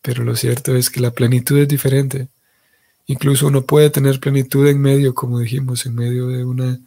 Pero 0.00 0.24
lo 0.24 0.36
cierto 0.36 0.76
es 0.76 0.88
que 0.90 1.00
la 1.00 1.10
plenitud 1.12 1.58
es 1.58 1.68
diferente. 1.68 2.28
Incluso 3.06 3.48
uno 3.48 3.62
puede 3.62 3.90
tener 3.90 4.20
plenitud 4.20 4.66
en 4.68 4.80
medio, 4.80 5.14
como 5.14 5.40
dijimos, 5.40 5.86
en 5.86 5.94
medio 5.94 6.28
de 6.28 6.44
una, 6.44 6.78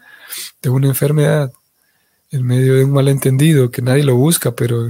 de 0.62 0.70
una 0.70 0.88
enfermedad, 0.88 1.51
en 2.32 2.46
medio 2.46 2.75
de 2.75 2.86
un 2.86 2.92
malentendido 2.92 3.72
que 3.72 3.82
nadie 3.82 4.04
lo 4.04 4.15
busca, 4.15 4.56
pero 4.56 4.89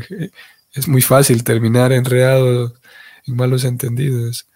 es 0.76 0.88
muy 0.88 1.02
fácil 1.02 1.44
terminar 1.44 1.92
enredado 1.94 2.74
en 3.26 3.36
malos 3.36 3.64
entendidos. 3.64 4.48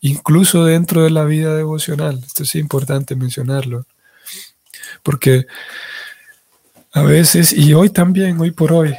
Incluso 0.00 0.64
dentro 0.64 1.04
de 1.04 1.10
la 1.10 1.24
vida 1.24 1.54
devocional, 1.54 2.22
esto 2.26 2.42
es 2.42 2.54
importante 2.54 3.14
mencionarlo, 3.14 3.86
porque 5.02 5.46
a 6.92 7.02
veces, 7.02 7.52
y 7.52 7.74
hoy 7.74 7.90
también, 7.90 8.40
hoy 8.40 8.50
por 8.50 8.72
hoy, 8.72 8.94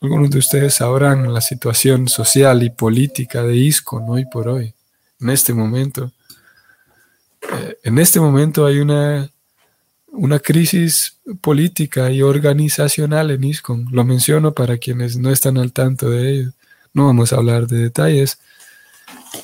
algunos 0.00 0.30
de 0.30 0.38
ustedes 0.38 0.74
sabrán 0.74 1.32
la 1.32 1.42
situación 1.42 2.08
social 2.08 2.62
y 2.62 2.70
política 2.70 3.42
de 3.42 3.56
ISCON 3.56 4.04
hoy 4.08 4.24
por 4.24 4.48
hoy, 4.48 4.72
en 5.20 5.30
este 5.30 5.52
momento. 5.52 6.12
Eh, 7.42 7.78
en 7.84 7.98
este 7.98 8.20
momento 8.20 8.64
hay 8.64 8.78
una, 8.78 9.30
una 10.12 10.38
crisis 10.38 11.16
política 11.40 12.10
y 12.10 12.22
organizacional 12.22 13.30
en 13.30 13.44
ISCON. 13.44 13.86
Lo 13.90 14.04
menciono 14.04 14.52
para 14.52 14.78
quienes 14.78 15.16
no 15.16 15.30
están 15.30 15.58
al 15.58 15.72
tanto 15.72 16.10
de 16.10 16.30
ello. 16.30 16.52
No 16.92 17.06
vamos 17.06 17.32
a 17.32 17.36
hablar 17.36 17.66
de 17.66 17.78
detalles 17.78 18.38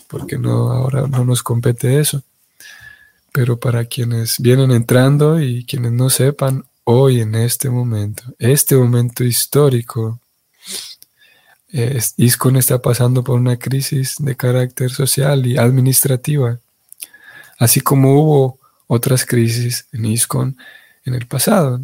porque 0.09 0.39
no, 0.39 0.73
ahora 0.73 1.07
no 1.07 1.25
nos 1.25 1.43
compete 1.43 2.01
eso. 2.01 2.23
Pero 3.33 3.59
para 3.59 3.85
quienes 3.85 4.37
vienen 4.39 4.71
entrando 4.71 5.41
y 5.41 5.65
quienes 5.65 5.93
no 5.93 6.11
sepan, 6.11 6.65
hoy 6.85 7.21
en 7.21 7.35
este 7.35 7.69
momento, 7.69 8.23
este 8.39 8.77
momento 8.77 9.25
histórico, 9.25 10.21
ISCON 12.17 12.57
está 12.57 12.81
pasando 12.81 13.23
por 13.23 13.39
una 13.39 13.59
crisis 13.59 14.17
de 14.19 14.37
carácter 14.37 14.91
social 14.91 15.45
y 15.47 15.59
administrativa 15.59 16.59
así 17.59 17.81
como 17.81 18.21
hubo 18.21 18.59
otras 18.87 19.25
crisis 19.25 19.89
en 19.93 20.05
ISCON 20.05 20.57
en 21.05 21.15
el 21.15 21.27
pasado. 21.27 21.81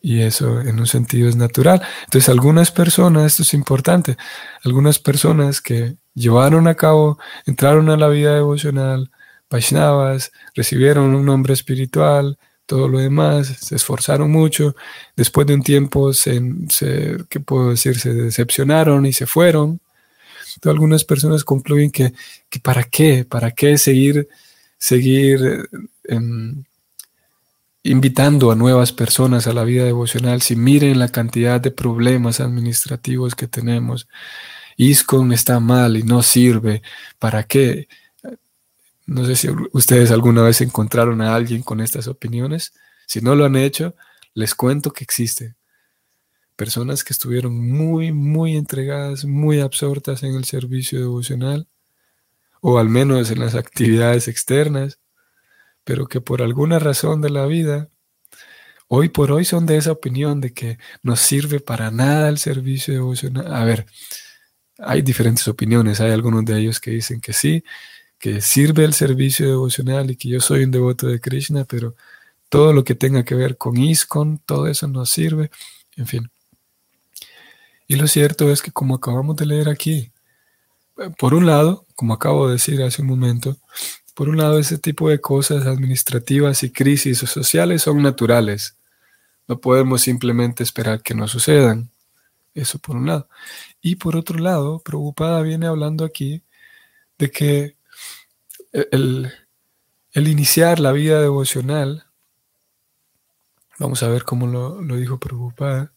Y 0.00 0.22
eso 0.22 0.60
en 0.60 0.78
un 0.78 0.86
sentido 0.86 1.28
es 1.28 1.36
natural. 1.36 1.82
Entonces 2.04 2.28
algunas 2.28 2.70
personas, 2.70 3.26
esto 3.26 3.42
es 3.42 3.54
importante, 3.54 4.16
algunas 4.64 4.98
personas 4.98 5.60
que 5.60 5.96
llevaron 6.14 6.68
a 6.68 6.74
cabo, 6.74 7.18
entraron 7.44 7.90
a 7.90 7.96
la 7.96 8.08
vida 8.08 8.34
devocional, 8.34 9.10
Vaishnavas, 9.50 10.32
recibieron 10.54 11.14
un 11.14 11.24
nombre 11.24 11.54
espiritual, 11.54 12.38
todo 12.66 12.88
lo 12.88 12.98
demás, 12.98 13.46
se 13.46 13.76
esforzaron 13.76 14.30
mucho, 14.30 14.74
después 15.14 15.46
de 15.46 15.54
un 15.54 15.62
tiempo 15.62 16.12
se, 16.12 16.40
¿qué 17.28 17.40
puedo 17.40 17.70
decir? 17.70 17.98
Se 17.98 18.12
decepcionaron 18.12 19.06
y 19.06 19.12
se 19.12 19.26
fueron, 19.26 19.80
algunas 20.64 21.04
personas 21.04 21.44
concluyen 21.44 21.90
que, 21.90 22.12
para 22.62 22.84
qué, 22.84 23.24
para 23.24 23.50
qué 23.50 23.78
seguir, 23.78 24.28
seguir 24.78 25.68
em, 26.04 26.64
invitando 27.82 28.50
a 28.50 28.56
nuevas 28.56 28.92
personas 28.92 29.46
a 29.46 29.52
la 29.52 29.64
vida 29.64 29.84
devocional 29.84 30.42
si 30.42 30.56
miren 30.56 30.98
la 30.98 31.08
cantidad 31.08 31.60
de 31.60 31.70
problemas 31.70 32.40
administrativos 32.40 33.34
que 33.34 33.48
tenemos. 33.48 34.08
ISCON 34.76 35.32
está 35.32 35.60
mal 35.60 35.96
y 35.96 36.02
no 36.02 36.22
sirve. 36.22 36.82
¿Para 37.18 37.44
qué? 37.44 37.88
No 39.06 39.24
sé 39.24 39.36
si 39.36 39.48
ustedes 39.72 40.10
alguna 40.10 40.42
vez 40.42 40.60
encontraron 40.60 41.20
a 41.22 41.34
alguien 41.34 41.62
con 41.62 41.80
estas 41.80 42.08
opiniones. 42.08 42.72
Si 43.06 43.20
no 43.20 43.34
lo 43.34 43.44
han 43.44 43.56
hecho, 43.56 43.94
les 44.34 44.54
cuento 44.54 44.92
que 44.92 45.04
existe 45.04 45.56
personas 46.56 47.04
que 47.04 47.12
estuvieron 47.12 47.54
muy, 47.70 48.12
muy 48.12 48.56
entregadas, 48.56 49.24
muy 49.26 49.60
absortas 49.60 50.22
en 50.22 50.34
el 50.34 50.44
servicio 50.46 50.98
devocional, 50.98 51.68
o 52.68 52.80
al 52.80 52.88
menos 52.88 53.30
en 53.30 53.38
las 53.38 53.54
actividades 53.54 54.26
externas, 54.26 54.98
pero 55.84 56.08
que 56.08 56.20
por 56.20 56.42
alguna 56.42 56.80
razón 56.80 57.20
de 57.22 57.30
la 57.30 57.46
vida, 57.46 57.90
hoy 58.88 59.08
por 59.08 59.30
hoy 59.30 59.44
son 59.44 59.66
de 59.66 59.76
esa 59.76 59.92
opinión 59.92 60.40
de 60.40 60.52
que 60.52 60.76
no 61.00 61.14
sirve 61.14 61.60
para 61.60 61.92
nada 61.92 62.28
el 62.28 62.38
servicio 62.38 62.92
devocional. 62.92 63.54
A 63.54 63.64
ver, 63.64 63.86
hay 64.78 65.02
diferentes 65.02 65.46
opiniones, 65.46 66.00
hay 66.00 66.10
algunos 66.10 66.44
de 66.44 66.58
ellos 66.58 66.80
que 66.80 66.90
dicen 66.90 67.20
que 67.20 67.32
sí, 67.32 67.62
que 68.18 68.40
sirve 68.40 68.82
el 68.82 68.94
servicio 68.94 69.46
devocional 69.46 70.10
y 70.10 70.16
que 70.16 70.28
yo 70.30 70.40
soy 70.40 70.64
un 70.64 70.72
devoto 70.72 71.06
de 71.06 71.20
Krishna, 71.20 71.64
pero 71.66 71.94
todo 72.48 72.72
lo 72.72 72.82
que 72.82 72.96
tenga 72.96 73.24
que 73.24 73.36
ver 73.36 73.56
con 73.56 73.76
ISKCON, 73.76 74.40
todo 74.44 74.66
eso 74.66 74.88
no 74.88 75.06
sirve, 75.06 75.52
en 75.96 76.08
fin. 76.08 76.30
Y 77.86 77.94
lo 77.94 78.08
cierto 78.08 78.50
es 78.50 78.60
que 78.60 78.72
como 78.72 78.96
acabamos 78.96 79.36
de 79.36 79.46
leer 79.46 79.68
aquí, 79.68 80.10
por 81.18 81.34
un 81.34 81.46
lado, 81.46 81.86
como 81.94 82.14
acabo 82.14 82.46
de 82.46 82.54
decir 82.54 82.82
hace 82.82 83.02
un 83.02 83.08
momento, 83.08 83.56
por 84.14 84.28
un 84.28 84.38
lado 84.38 84.58
ese 84.58 84.78
tipo 84.78 85.10
de 85.10 85.20
cosas 85.20 85.66
administrativas 85.66 86.62
y 86.62 86.70
crisis 86.70 87.18
sociales 87.18 87.82
son 87.82 88.02
naturales. 88.02 88.78
No 89.46 89.60
podemos 89.60 90.02
simplemente 90.02 90.62
esperar 90.62 91.02
que 91.02 91.14
no 91.14 91.28
sucedan. 91.28 91.90
Eso 92.54 92.78
por 92.78 92.96
un 92.96 93.06
lado. 93.06 93.28
Y 93.82 93.96
por 93.96 94.16
otro 94.16 94.38
lado, 94.38 94.80
Preocupada 94.80 95.42
viene 95.42 95.66
hablando 95.66 96.04
aquí 96.04 96.42
de 97.18 97.30
que 97.30 97.76
el, 98.72 99.30
el 100.12 100.28
iniciar 100.28 100.80
la 100.80 100.92
vida 100.92 101.20
devocional, 101.20 102.06
vamos 103.78 104.02
a 104.02 104.08
ver 104.08 104.24
cómo 104.24 104.46
lo, 104.46 104.80
lo 104.80 104.96
dijo 104.96 105.18
Preocupada, 105.20 105.92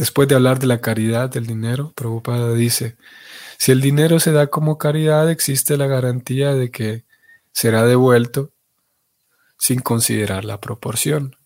Después 0.00 0.28
de 0.28 0.34
hablar 0.34 0.58
de 0.58 0.66
la 0.66 0.80
caridad 0.80 1.28
del 1.28 1.46
dinero, 1.46 1.92
Prabhupada 1.94 2.54
dice, 2.54 2.96
si 3.58 3.70
el 3.70 3.82
dinero 3.82 4.18
se 4.18 4.32
da 4.32 4.46
como 4.46 4.78
caridad, 4.78 5.30
existe 5.30 5.76
la 5.76 5.88
garantía 5.88 6.54
de 6.54 6.70
que 6.70 7.04
será 7.52 7.84
devuelto 7.84 8.50
sin 9.58 9.80
considerar 9.80 10.46
la 10.46 10.58
proporción. 10.58 11.36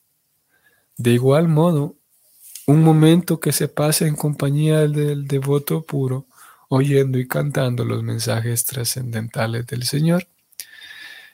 De 0.96 1.10
igual 1.10 1.48
modo, 1.48 1.96
un 2.68 2.84
momento 2.84 3.40
que 3.40 3.50
se 3.50 3.66
pase 3.66 4.06
en 4.06 4.14
compañía 4.14 4.86
del 4.86 5.26
devoto 5.26 5.82
puro, 5.82 6.26
oyendo 6.68 7.18
y 7.18 7.26
cantando 7.26 7.84
los 7.84 8.04
mensajes 8.04 8.64
trascendentales 8.66 9.66
del 9.66 9.82
Señor, 9.82 10.28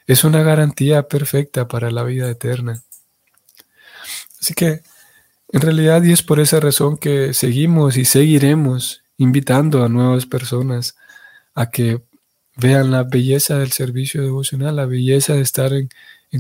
es 0.06 0.24
una 0.24 0.42
garantía 0.42 1.02
perfecta 1.02 1.68
para 1.68 1.90
la 1.90 2.02
vida 2.02 2.30
eterna. 2.30 2.83
Así 4.40 4.54
que 4.54 4.80
En 5.53 5.61
realidad, 5.61 6.03
y 6.05 6.13
es 6.13 6.23
por 6.23 6.39
esa 6.39 6.61
razón 6.61 6.97
que 6.97 7.35
seguimos 7.35 7.97
y 7.97 8.05
seguiremos 8.05 9.03
invitando 9.17 9.85
a 9.85 9.89
nuevas 9.89 10.25
personas 10.27 10.97
a 11.55 11.71
que 11.71 12.03
vean 12.57 12.93
la 12.93 13.03
belleza 13.03 13.59
del 13.59 13.73
servicio 13.73 14.23
devocional, 14.23 14.77
la 14.77 14.87
belleza 14.87 15.35
de 15.35 15.41
estar 15.41 15.73
en, 15.73 15.89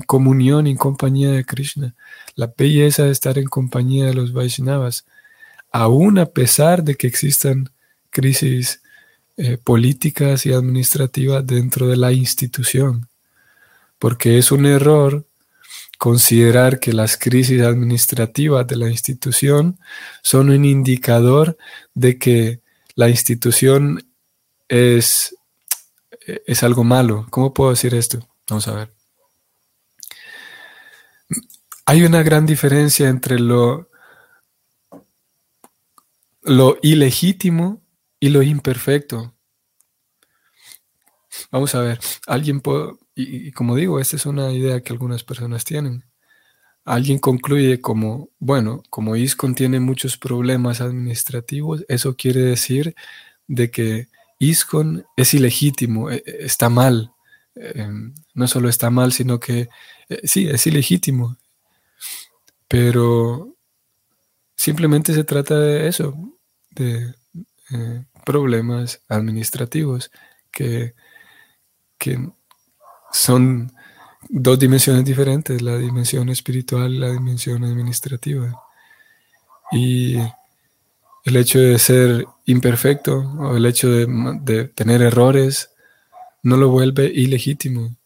comunión 0.06 0.68
y 0.68 0.70
en 0.70 0.76
compañía 0.76 1.32
de 1.32 1.44
Krishna, 1.44 1.96
la 2.36 2.52
belleza 2.56 3.04
de 3.04 3.10
estar 3.10 3.38
en 3.38 3.46
compañía 3.46 4.06
de 4.06 4.14
los 4.14 4.32
Vaishnavas, 4.32 5.04
aún 5.72 6.18
a 6.18 6.26
pesar 6.26 6.84
de 6.84 6.94
que 6.94 7.08
existan 7.08 7.70
crisis 8.10 8.80
eh, 9.36 9.58
políticas 9.58 10.46
y 10.46 10.52
administrativas 10.52 11.44
dentro 11.44 11.88
de 11.88 11.96
la 11.96 12.12
institución, 12.12 13.08
porque 13.98 14.38
es 14.38 14.52
un 14.52 14.66
error 14.66 15.26
considerar 16.00 16.80
que 16.80 16.94
las 16.94 17.18
crisis 17.18 17.60
administrativas 17.60 18.66
de 18.66 18.76
la 18.76 18.88
institución 18.88 19.78
son 20.22 20.48
un 20.48 20.64
indicador 20.64 21.58
de 21.92 22.18
que 22.18 22.62
la 22.94 23.10
institución 23.10 24.10
es, 24.66 25.36
es 26.46 26.62
algo 26.62 26.84
malo. 26.84 27.26
¿Cómo 27.28 27.52
puedo 27.52 27.68
decir 27.68 27.94
esto? 27.94 28.26
Vamos 28.48 28.66
a 28.68 28.76
ver. 28.76 28.94
Hay 31.84 32.02
una 32.02 32.22
gran 32.22 32.46
diferencia 32.46 33.10
entre 33.10 33.38
lo, 33.38 33.90
lo 36.40 36.78
ilegítimo 36.80 37.82
y 38.18 38.30
lo 38.30 38.42
imperfecto. 38.42 39.34
Vamos 41.50 41.74
a 41.74 41.82
ver, 41.82 42.00
alguien 42.26 42.62
puede, 42.62 42.94
y, 43.22 43.52
como 43.52 43.76
digo, 43.76 44.00
esta 44.00 44.16
es 44.16 44.26
una 44.26 44.52
idea 44.52 44.80
que 44.80 44.92
algunas 44.92 45.24
personas 45.24 45.64
tienen. 45.64 46.04
Alguien 46.84 47.18
concluye 47.18 47.80
como, 47.80 48.30
bueno, 48.38 48.82
como 48.90 49.16
ISCON 49.16 49.54
tiene 49.54 49.80
muchos 49.80 50.16
problemas 50.16 50.80
administrativos, 50.80 51.84
eso 51.88 52.16
quiere 52.16 52.40
decir 52.40 52.94
de 53.46 53.70
que 53.70 54.08
ISCON 54.38 55.04
es 55.16 55.34
ilegítimo, 55.34 56.10
e, 56.10 56.22
e, 56.26 56.44
está 56.44 56.68
mal. 56.70 57.12
Em, 57.54 58.14
no 58.34 58.46
solo 58.48 58.68
está 58.68 58.90
mal, 58.90 59.12
sino 59.12 59.38
que 59.40 59.68
eh, 60.08 60.20
sí, 60.24 60.48
es 60.48 60.66
ilegítimo. 60.66 61.36
Pero 62.68 63.56
simplemente 64.56 65.14
se 65.14 65.24
trata 65.24 65.58
de 65.58 65.88
eso, 65.88 66.14
de 66.70 67.14
eh, 67.72 68.04
problemas 68.24 69.02
administrativos 69.08 70.10
que, 70.50 70.94
que 71.98 72.30
son 73.12 73.72
dos 74.28 74.58
dimensiones 74.58 75.04
diferentes, 75.04 75.60
la 75.62 75.76
dimensión 75.76 76.28
espiritual 76.28 76.94
y 76.94 76.98
la 76.98 77.10
dimensión 77.10 77.64
administrativa. 77.64 78.62
Y 79.72 80.18
el 81.24 81.36
hecho 81.36 81.58
de 81.58 81.78
ser 81.78 82.26
imperfecto 82.46 83.18
o 83.18 83.56
el 83.56 83.66
hecho 83.66 83.88
de, 83.90 84.72
tener 84.74 85.02
errores 85.02 85.70
no 86.42 86.56
lo 86.56 86.70
vuelve 86.70 87.06
ilegítimo. 87.06 87.96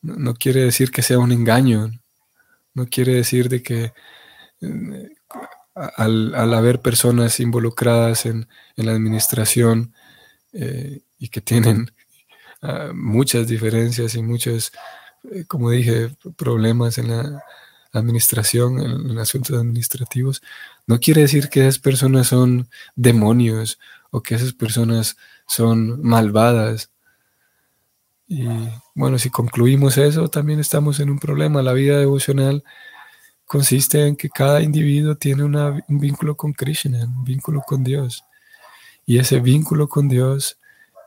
No, 0.00 0.34
quiere 0.34 0.64
decir 0.64 0.90
que 0.90 1.02
sea 1.02 1.18
un 1.18 1.32
engaño. 1.32 1.90
No 2.74 2.86
quiere 2.86 3.14
decir 3.14 3.48
de 3.48 3.62
que 3.62 3.92
eh, 4.62 5.08
al, 5.74 6.54
haber 6.54 6.80
personas 6.80 7.38
involucradas 7.40 8.26
en, 8.26 8.48
la 8.76 8.92
administración 8.92 9.94
eh, 10.52 11.02
y 11.18 11.28
que 11.28 11.40
tienen 11.40 11.92
Ah, 12.62 12.92
muchas 12.94 13.48
diferencias 13.48 14.14
y 14.14 14.22
muchos, 14.22 14.72
eh, 15.32 15.44
como 15.48 15.70
dije, 15.70 16.14
problemas 16.36 16.96
en 16.96 17.08
la 17.08 17.42
administración, 17.92 18.80
en, 18.80 19.18
asuntos 19.18 19.58
administrativos, 19.58 20.42
no 20.86 21.00
quiere 21.00 21.22
decir 21.22 21.48
que 21.48 21.60
esas 21.62 21.80
personas 21.80 22.28
son 22.28 22.68
demonios 22.94 23.80
o 24.10 24.22
que 24.22 24.36
esas 24.36 24.52
personas 24.52 25.16
son 25.48 26.00
malvadas. 26.02 26.90
Y 28.28 28.46
bueno, 28.94 29.18
si 29.18 29.28
concluimos 29.30 29.98
eso, 29.98 30.28
también 30.28 30.60
estamos 30.60 31.00
en 31.00 31.10
un 31.10 31.18
problema. 31.18 31.62
La 31.62 31.72
vida 31.72 31.98
devocional 31.98 32.62
consiste 33.46 34.06
en 34.06 34.16
que 34.16 34.30
cada 34.30 34.62
individuo 34.62 35.16
tiene 35.16 35.44
un 35.44 35.82
vínculo 35.88 36.36
con 36.36 36.52
Krishna, 36.52 37.04
un 37.04 37.24
vínculo 37.24 37.62
con 37.66 37.82
Dios. 37.84 38.24
Y 39.04 39.18
ese 39.18 39.40
vínculo 39.40 39.88
con 39.88 40.08
Dios 40.08 40.58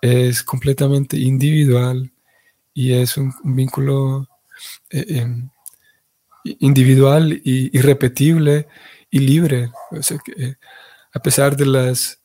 es 0.06 0.44
completamente 0.44 1.18
individual 1.18 2.12
y 2.74 2.94
es 2.94 3.18
un, 3.18 3.34
vínculo 3.44 4.28
eh, 4.92 5.06
em, 5.08 5.50
individual 6.60 7.42
y 7.44 7.76
irrepetible 7.76 8.68
y 9.10 9.20
libre. 9.20 9.72
Eh, 10.38 10.56
a 11.14 11.20
pesar 11.20 11.58
de 11.58 11.66
las, 11.66 12.22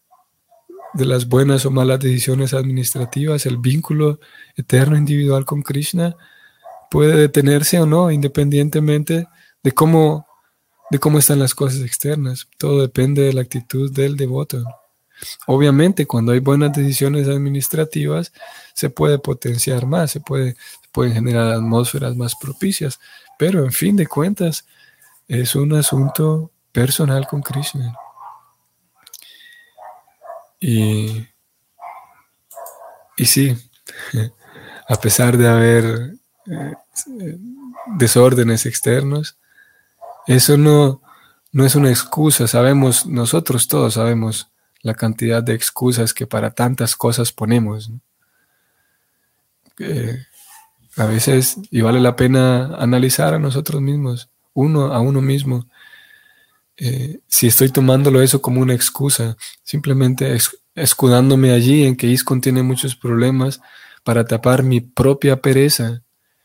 de 0.92 1.06
las 1.06 1.26
buenas 1.26 1.64
o 1.64 1.70
malas 1.70 2.00
decisiones 2.00 2.52
administrativas, 2.52 3.46
el 3.46 3.56
vínculo 3.56 4.20
eterno 4.56 4.96
individual 4.96 5.46
con 5.46 5.62
Krishna 5.62 6.16
puede 6.90 7.16
detenerse 7.16 7.80
o 7.80 7.86
no, 7.86 8.10
independientemente 8.10 9.26
de 9.62 9.72
cómo, 9.72 10.26
de 10.90 10.98
cómo 10.98 11.18
están 11.18 11.38
las 11.38 11.54
cosas 11.54 11.80
externas. 11.80 12.46
Todo 12.58 12.82
depende 12.82 13.22
de 13.22 13.32
la 13.32 13.40
actitud 13.40 13.90
del 13.90 14.16
devoto. 14.16 14.64
Obviamente, 15.46 16.06
cuando 16.06 16.32
hay 16.32 16.40
buenas 16.40 16.72
decisiones 16.72 17.28
administrativas, 17.28 18.32
se 18.74 18.90
puede 18.90 19.18
potenciar 19.18 19.86
más, 19.86 20.10
se, 20.10 20.20
puede, 20.20 20.56
pueden 20.92 21.14
generar 21.14 21.52
atmósferas 21.52 22.16
más 22.16 22.34
propicias, 22.36 22.98
pero 23.38 23.64
en 23.64 23.72
fin 23.72 23.96
de 23.96 24.06
cuentas, 24.06 24.64
es 25.28 25.54
un 25.54 25.72
asunto 25.74 26.50
personal 26.72 27.26
con 27.28 27.40
Krishna. 27.40 27.94
Y, 30.58 31.26
y 33.16 33.24
sí, 33.24 33.56
a 34.88 34.96
pesar 34.96 35.36
de 35.36 35.48
haber 35.48 36.14
eh, 36.46 37.36
desórdenes 37.96 38.66
externos, 38.66 39.38
eso 40.26 40.56
no, 40.56 41.00
no 41.52 41.64
es 41.64 41.74
una 41.74 41.90
excusa. 41.90 42.46
Sabemos, 42.46 43.06
nosotros 43.06 43.68
todos 43.68 43.94
sabemos 43.94 44.50
la 44.82 44.94
cantidad 44.94 45.42
de 45.42 45.54
excusas 45.54 46.14
que 46.14 46.26
para 46.26 46.50
tantas 46.50 46.96
cosas 46.96 47.32
ponemos. 47.32 47.90
a 50.96 51.06
veces, 51.06 51.56
y 51.70 51.80
vale 51.80 52.00
la 52.00 52.16
pena 52.16 52.76
analizar 52.76 53.34
a 53.34 53.38
nosotros 53.38 53.80
mismos, 53.80 54.28
uno 54.52 54.92
a 54.92 55.00
uno 55.00 55.22
mismo, 55.22 55.66
eh, 56.76 57.20
si 57.28 57.46
estoy 57.46 57.68
tomándolo 57.70 58.22
eso 58.22 58.40
como 58.40 58.60
una 58.60 58.74
excusa, 58.74 59.36
simplemente 59.62 60.36
escudándome 60.74 61.52
allí 61.52 61.84
en 61.84 61.96
que 61.96 62.06
ISCON 62.06 62.40
tiene 62.40 62.62
muchos 62.62 62.96
problemas 62.96 63.60
para 64.02 64.24
tapar 64.24 64.62
mi 64.62 64.80
propia 64.80 65.40
pereza, 65.40 66.02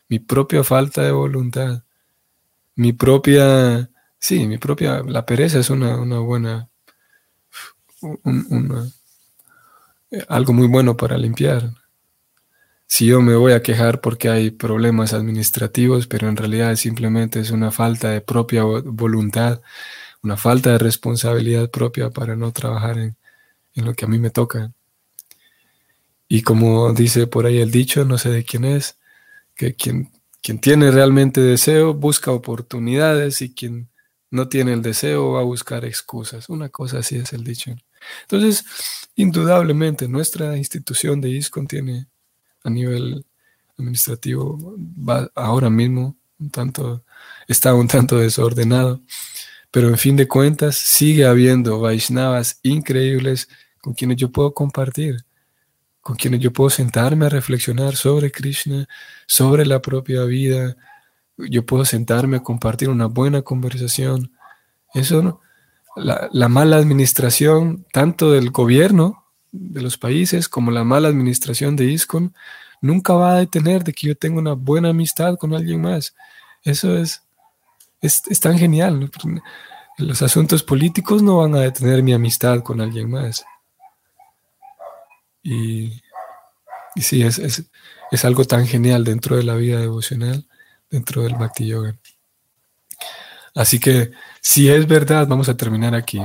mi 0.08 0.18
propia 0.18 0.62
falta 0.62 1.02
de 1.02 1.10
voluntad, 1.10 1.84
mi 2.74 2.92
propia, 2.92 3.90
sí, 4.18 4.46
mi 4.46 4.58
propia, 4.58 5.02
la 5.02 5.24
pereza 5.24 5.58
es 5.58 5.70
una, 5.70 5.96
una 5.98 6.18
buena 6.18 6.68
eh, 10.10 10.24
algo 10.28 10.52
muy 10.52 10.66
bueno 10.66 10.96
para 10.96 11.18
limpiar. 11.18 11.72
Si 12.86 13.06
yo 13.06 13.20
me 13.20 13.34
voy 13.34 13.52
a 13.52 13.62
quejar 13.62 14.00
porque 14.00 14.28
hay 14.28 14.50
problemas 14.52 15.12
administrativos, 15.12 16.06
pero 16.06 16.28
en 16.28 16.36
realidad 16.36 16.76
simplemente 16.76 17.40
es 17.40 17.50
una 17.50 17.72
falta 17.72 18.10
de 18.10 18.20
propia 18.20 18.62
voluntad, 18.64 19.60
una 20.22 20.36
falta 20.36 20.72
de 20.72 20.78
responsabilidad 20.78 21.70
propia 21.70 22.10
para 22.10 22.36
no 22.36 22.52
trabajar 22.52 22.98
en, 22.98 23.16
lo 23.74 23.94
que 23.94 24.04
a 24.04 24.08
mí 24.08 24.18
me 24.18 24.30
toca. 24.30 24.72
Y 26.28 26.42
como 26.42 26.92
dice 26.92 27.26
por 27.26 27.46
ahí 27.46 27.58
el 27.58 27.70
dicho, 27.70 28.04
no 28.04 28.18
sé 28.18 28.30
de 28.30 28.44
quién 28.44 28.64
es, 28.64 28.98
que 29.54 29.74
quien, 29.74 30.10
quien 30.42 30.60
tiene 30.60 30.90
realmente 30.90 31.40
deseo 31.40 31.94
busca 31.94 32.30
oportunidades 32.32 33.42
y 33.42 33.54
quien 33.54 33.88
no 34.30 34.48
tiene 34.48 34.72
el 34.72 34.82
deseo 34.82 35.32
va 35.32 35.40
a 35.40 35.44
buscar 35.44 35.84
excusas. 35.84 36.48
Una 36.48 36.68
cosa 36.68 36.98
así 36.98 37.16
es 37.16 37.32
el 37.32 37.44
dicho. 37.44 37.76
Entonces, 38.22 38.64
indudablemente, 39.14 40.08
nuestra 40.08 40.56
institución 40.56 41.20
de 41.20 41.30
ISCON 41.30 41.66
tiene 41.66 42.06
a 42.64 42.70
nivel 42.70 43.24
administrativo, 43.78 44.58
va 44.78 45.30
ahora 45.34 45.70
mismo 45.70 46.16
un 46.38 46.50
tanto, 46.50 47.04
está 47.48 47.74
un 47.74 47.88
tanto 47.88 48.18
desordenado, 48.18 49.00
pero 49.70 49.88
en 49.88 49.98
fin 49.98 50.16
de 50.16 50.28
cuentas 50.28 50.76
sigue 50.76 51.26
habiendo 51.26 51.80
Vaishnavas 51.80 52.60
increíbles 52.62 53.48
con 53.80 53.94
quienes 53.94 54.16
yo 54.16 54.30
puedo 54.30 54.52
compartir, 54.54 55.24
con 56.00 56.16
quienes 56.16 56.40
yo 56.40 56.52
puedo 56.52 56.70
sentarme 56.70 57.26
a 57.26 57.30
reflexionar 57.30 57.96
sobre 57.96 58.30
Krishna, 58.30 58.88
sobre 59.26 59.66
la 59.66 59.80
propia 59.82 60.24
vida, 60.24 60.76
yo 61.36 61.66
puedo 61.66 61.84
sentarme 61.84 62.38
a 62.38 62.42
compartir 62.42 62.88
una 62.88 63.06
buena 63.06 63.42
conversación. 63.42 64.32
Eso 64.94 65.22
no, 65.22 65.40
la, 65.96 66.48
mala 66.48 66.76
administración 66.76 67.86
tanto 67.92 68.30
del 68.30 68.50
gobierno 68.50 69.24
de 69.52 69.82
los 69.82 69.96
países 69.96 70.48
como 70.48 70.70
la 70.70 70.84
mala 70.84 71.08
administración 71.08 71.76
de 71.76 71.86
ISCON 71.86 72.34
nunca 72.80 73.14
va 73.14 73.32
a 73.32 73.38
detener 73.38 73.84
de 73.84 73.92
que 73.92 74.08
yo 74.08 74.16
tenga 74.16 74.38
una 74.38 74.52
buena 74.52 74.90
amistad 74.90 75.36
con 75.36 75.54
alguien 75.54 75.80
más. 75.80 76.14
Eso 76.62 76.96
es, 76.96 77.22
es, 78.00 78.40
tan 78.40 78.58
genial. 78.58 79.10
Los 79.98 80.22
asuntos 80.22 80.62
políticos 80.62 81.22
no 81.22 81.38
van 81.38 81.54
a 81.54 81.60
detener 81.60 82.02
mi 82.02 82.12
amistad 82.12 82.62
con 82.62 82.80
alguien 82.80 83.10
más. 83.10 83.44
Y, 85.42 86.02
y 86.94 87.02
sí, 87.02 87.22
es, 87.22 87.38
es, 87.38 88.24
algo 88.24 88.44
tan 88.44 88.66
genial 88.66 89.04
dentro 89.04 89.36
de 89.36 89.44
la 89.44 89.54
vida 89.54 89.80
devocional, 89.80 90.46
dentro 90.90 91.22
del 91.22 91.34
Bhakti 91.34 91.66
Yoga. 91.66 91.96
Así 93.56 93.80
que 93.80 94.12
si 94.42 94.68
es 94.68 94.86
verdad, 94.86 95.26
vamos 95.26 95.48
a 95.48 95.56
terminar 95.56 95.94
aquí. 95.94 96.20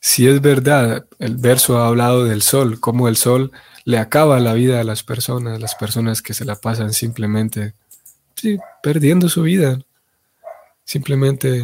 Si 0.00 0.26
es 0.26 0.40
verdad, 0.40 1.06
el 1.18 1.36
verso 1.36 1.78
ha 1.78 1.88
hablado 1.88 2.24
del 2.24 2.40
sol, 2.40 2.80
cómo 2.80 3.06
el 3.06 3.16
sol 3.16 3.52
le 3.84 3.98
acaba 3.98 4.40
la 4.40 4.54
vida 4.54 4.80
a 4.80 4.84
las 4.84 5.02
personas, 5.02 5.60
las 5.60 5.74
personas 5.74 6.22
que 6.22 6.32
se 6.32 6.46
la 6.46 6.56
pasan 6.56 6.94
simplemente 6.94 7.74
sí, 8.34 8.58
perdiendo 8.82 9.28
su 9.28 9.42
vida, 9.42 9.78
simplemente 10.84 11.62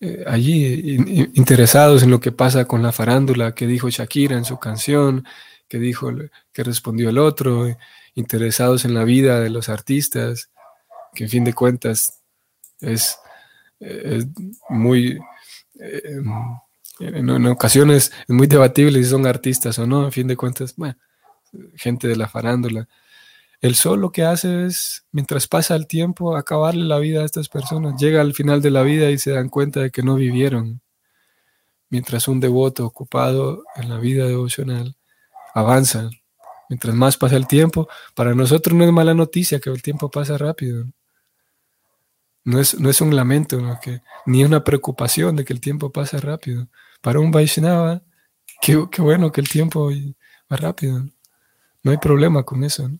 eh, 0.00 0.24
allí 0.28 0.96
interesados 1.34 2.04
en 2.04 2.10
lo 2.10 2.20
que 2.20 2.30
pasa 2.30 2.66
con 2.66 2.82
la 2.82 2.92
farándula 2.92 3.52
que 3.52 3.66
dijo 3.66 3.88
Shakira 3.88 4.36
en 4.36 4.44
su 4.44 4.58
canción, 4.60 5.24
que 5.66 5.78
dijo, 5.78 6.12
que 6.52 6.62
respondió 6.62 7.08
el 7.10 7.18
otro, 7.18 7.66
interesados 8.14 8.84
en 8.84 8.94
la 8.94 9.02
vida 9.02 9.40
de 9.40 9.50
los 9.50 9.68
artistas, 9.68 10.50
que 11.14 11.24
en 11.24 11.30
fin 11.30 11.44
de 11.44 11.52
cuentas 11.52 12.20
es, 12.80 13.18
muy, 14.68 15.18
eh, 15.80 16.22
en, 17.00 17.46
ocasiones 17.46 18.12
es 18.26 18.34
muy 18.34 18.46
debatible 18.46 19.02
si 19.02 19.10
son 19.10 19.26
artistas 19.26 19.78
o 19.78 19.86
no, 19.86 20.04
en 20.04 20.12
fin 20.12 20.26
de 20.26 20.36
cuentas, 20.36 20.74
bueno, 20.76 20.96
gente 21.74 22.08
de 22.08 22.16
la 22.16 22.28
farándula. 22.28 22.88
El 23.60 23.74
sol 23.74 24.00
lo 24.00 24.12
que 24.12 24.24
hace 24.24 24.66
es, 24.66 25.06
mientras 25.10 25.46
pasa 25.46 25.74
el 25.74 25.86
tiempo, 25.86 26.36
acabarle 26.36 26.84
la 26.84 26.98
vida 26.98 27.22
a 27.22 27.24
estas 27.24 27.48
personas. 27.48 28.00
Llega 28.00 28.20
al 28.20 28.34
final 28.34 28.60
de 28.60 28.70
la 28.70 28.82
vida 28.82 29.10
y 29.10 29.18
se 29.18 29.30
dan 29.30 29.48
cuenta 29.48 29.80
de 29.80 29.90
que 29.90 30.02
no 30.02 30.16
vivieron. 30.16 30.82
Mientras 31.88 32.28
un 32.28 32.40
devoto 32.40 32.84
ocupado 32.84 33.64
en 33.76 33.88
la 33.88 33.98
vida 33.98 34.26
devocional 34.26 34.96
avanza. 35.54 36.10
Mientras 36.68 36.94
más 36.94 37.16
pasa 37.16 37.36
el 37.36 37.46
tiempo, 37.46 37.88
para 38.14 38.34
nosotros 38.34 38.76
no 38.76 38.84
es 38.84 38.92
mala 38.92 39.14
noticia 39.14 39.60
que 39.60 39.70
el 39.70 39.80
tiempo 39.82 40.10
pasa 40.10 40.36
rápido. 40.36 40.86
No 42.44 42.60
es, 42.60 42.78
no 42.78 42.90
es 42.90 43.00
un 43.00 43.16
lamento, 43.16 43.58
ni 44.26 44.44
una 44.44 44.62
preocupación 44.62 45.34
de 45.36 45.44
que 45.44 45.54
el 45.54 45.60
tiempo 45.60 45.90
pasa 45.90 46.18
rápido. 46.18 46.68
Para 47.00 47.20
un 47.20 47.30
Vaishnava, 47.30 48.02
qué, 48.60 48.76
bueno 48.98 49.32
que 49.32 49.40
el 49.40 49.48
tiempo 49.48 49.90
va 49.90 50.56
rápido. 50.56 51.06
No 51.82 51.90
hay 51.90 51.96
problema 51.96 52.42
con 52.42 52.62
eso, 52.62 52.90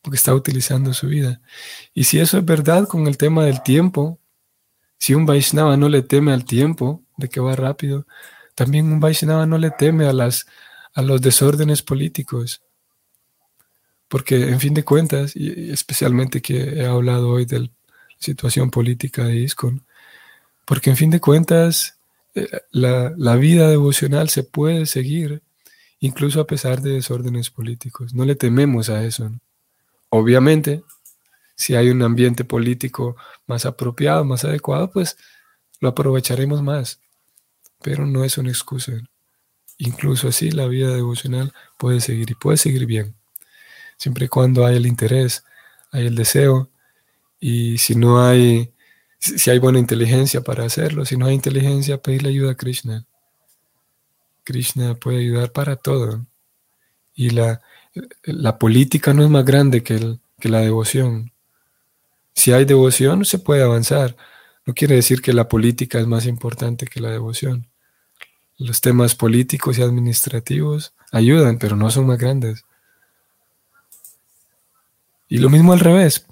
porque 0.00 0.16
está 0.16 0.34
utilizando 0.34 0.94
su 0.94 1.08
vida. 1.08 1.40
Y 1.92 2.04
si 2.04 2.20
eso 2.20 2.38
es 2.38 2.44
verdad 2.44 2.86
con 2.86 3.08
el 3.08 3.16
tema 3.16 3.44
del 3.44 3.62
tiempo, 3.62 4.20
si 4.96 5.14
un 5.14 5.26
Vaishnava 5.26 5.76
no 5.76 5.88
le 5.88 6.02
teme 6.02 6.32
al 6.32 6.44
tiempo, 6.44 7.02
de 7.16 7.28
que 7.28 7.40
va 7.40 7.56
rápido, 7.56 8.06
también 8.54 8.92
un 8.92 9.00
Vaishnava 9.00 9.44
no 9.46 9.58
le 9.58 9.72
teme 9.72 10.06
a, 10.06 10.12
las, 10.12 10.46
a 10.94 11.02
los 11.02 11.20
desórdenes 11.20 11.82
políticos. 11.82 12.62
Porque 14.06 14.50
en 14.50 14.60
fin 14.60 14.74
de 14.74 14.84
cuentas, 14.84 15.34
y 15.34 15.70
especialmente 15.70 16.40
que 16.42 16.80
he 16.80 16.86
hablado 16.86 17.30
hoy 17.30 17.46
de 17.46 17.60
la 17.60 17.70
situación 18.22 18.70
política 18.70 19.24
de 19.24 19.36
ISKCON, 19.36 19.84
porque 20.64 20.90
en 20.90 20.96
fin 20.96 21.10
de 21.10 21.20
cuentas 21.20 21.98
eh, 22.34 22.48
la, 22.70 23.12
la 23.16 23.36
vida 23.36 23.68
devocional 23.68 24.28
se 24.30 24.44
puede 24.44 24.86
seguir 24.86 25.42
incluso 26.00 26.40
a 26.40 26.46
pesar 26.46 26.80
de 26.80 26.94
desórdenes 26.94 27.50
políticos. 27.50 28.12
No 28.14 28.24
le 28.24 28.34
tememos 28.34 28.88
a 28.88 29.04
eso. 29.04 29.30
Obviamente, 30.08 30.82
si 31.54 31.76
hay 31.76 31.90
un 31.90 32.02
ambiente 32.02 32.44
político 32.44 33.16
más 33.46 33.66
apropiado, 33.66 34.24
más 34.24 34.44
adecuado, 34.44 34.90
pues 34.90 35.16
lo 35.80 35.90
aprovecharemos 35.90 36.60
más. 36.60 37.00
Pero 37.82 38.04
no 38.04 38.24
es 38.24 38.36
una 38.36 38.50
excusa. 38.50 38.92
Incluso 39.78 40.28
así 40.28 40.50
la 40.50 40.66
vida 40.66 40.92
devocional 40.94 41.52
puede 41.78 42.00
seguir 42.00 42.30
y 42.30 42.34
puede 42.34 42.56
seguir 42.56 42.84
bien. 42.86 43.14
Siempre 43.96 44.24
y 44.24 44.28
cuando 44.28 44.66
hay 44.66 44.76
el 44.76 44.86
interés, 44.86 45.44
hay 45.92 46.06
el 46.06 46.16
deseo 46.16 46.68
y 47.44 47.78
si 47.78 47.96
no 47.96 48.24
hay, 48.24 48.72
si 49.18 49.50
hay 49.50 49.58
buena 49.58 49.80
inteligencia 49.80 50.42
para 50.42 50.64
hacerlo, 50.64 51.04
si 51.04 51.16
no 51.16 51.26
hay 51.26 51.34
inteligencia, 51.34 52.00
pedirle 52.00 52.28
ayuda 52.28 52.52
a 52.52 52.54
Krishna. 52.54 53.04
Krishna 54.44 54.94
puede 54.94 55.18
ayudar 55.18 55.50
para 55.50 55.74
todo. 55.74 56.24
Y 57.16 57.30
la, 57.30 57.60
la 58.22 58.58
política 58.58 59.12
no 59.12 59.24
es 59.24 59.28
más 59.28 59.44
grande 59.44 59.82
que, 59.82 60.20
que 60.38 60.48
la 60.48 60.60
devoción. 60.60 61.32
Si 62.32 62.52
hay 62.52 62.64
devoción, 62.64 63.24
se 63.24 63.40
puede 63.40 63.64
avanzar. 63.64 64.16
No 64.64 64.72
quiere 64.72 64.94
decir 64.94 65.20
que 65.20 65.32
la 65.32 65.48
política 65.48 65.98
es 65.98 66.06
más 66.06 66.26
importante 66.26 66.86
que 66.86 67.00
la 67.00 67.10
devoción. 67.10 67.66
Los 68.56 68.80
temas 68.80 69.16
políticos 69.16 69.78
y 69.78 69.82
administrativos 69.82 70.94
ayudan, 71.10 71.58
pero 71.58 71.74
no 71.74 71.90
son 71.90 72.06
más 72.06 72.18
grandes. 72.18 72.64
Y 75.28 75.38
lo 75.38 75.50
mismo 75.50 75.72
al 75.72 75.80
revés. 75.80 76.24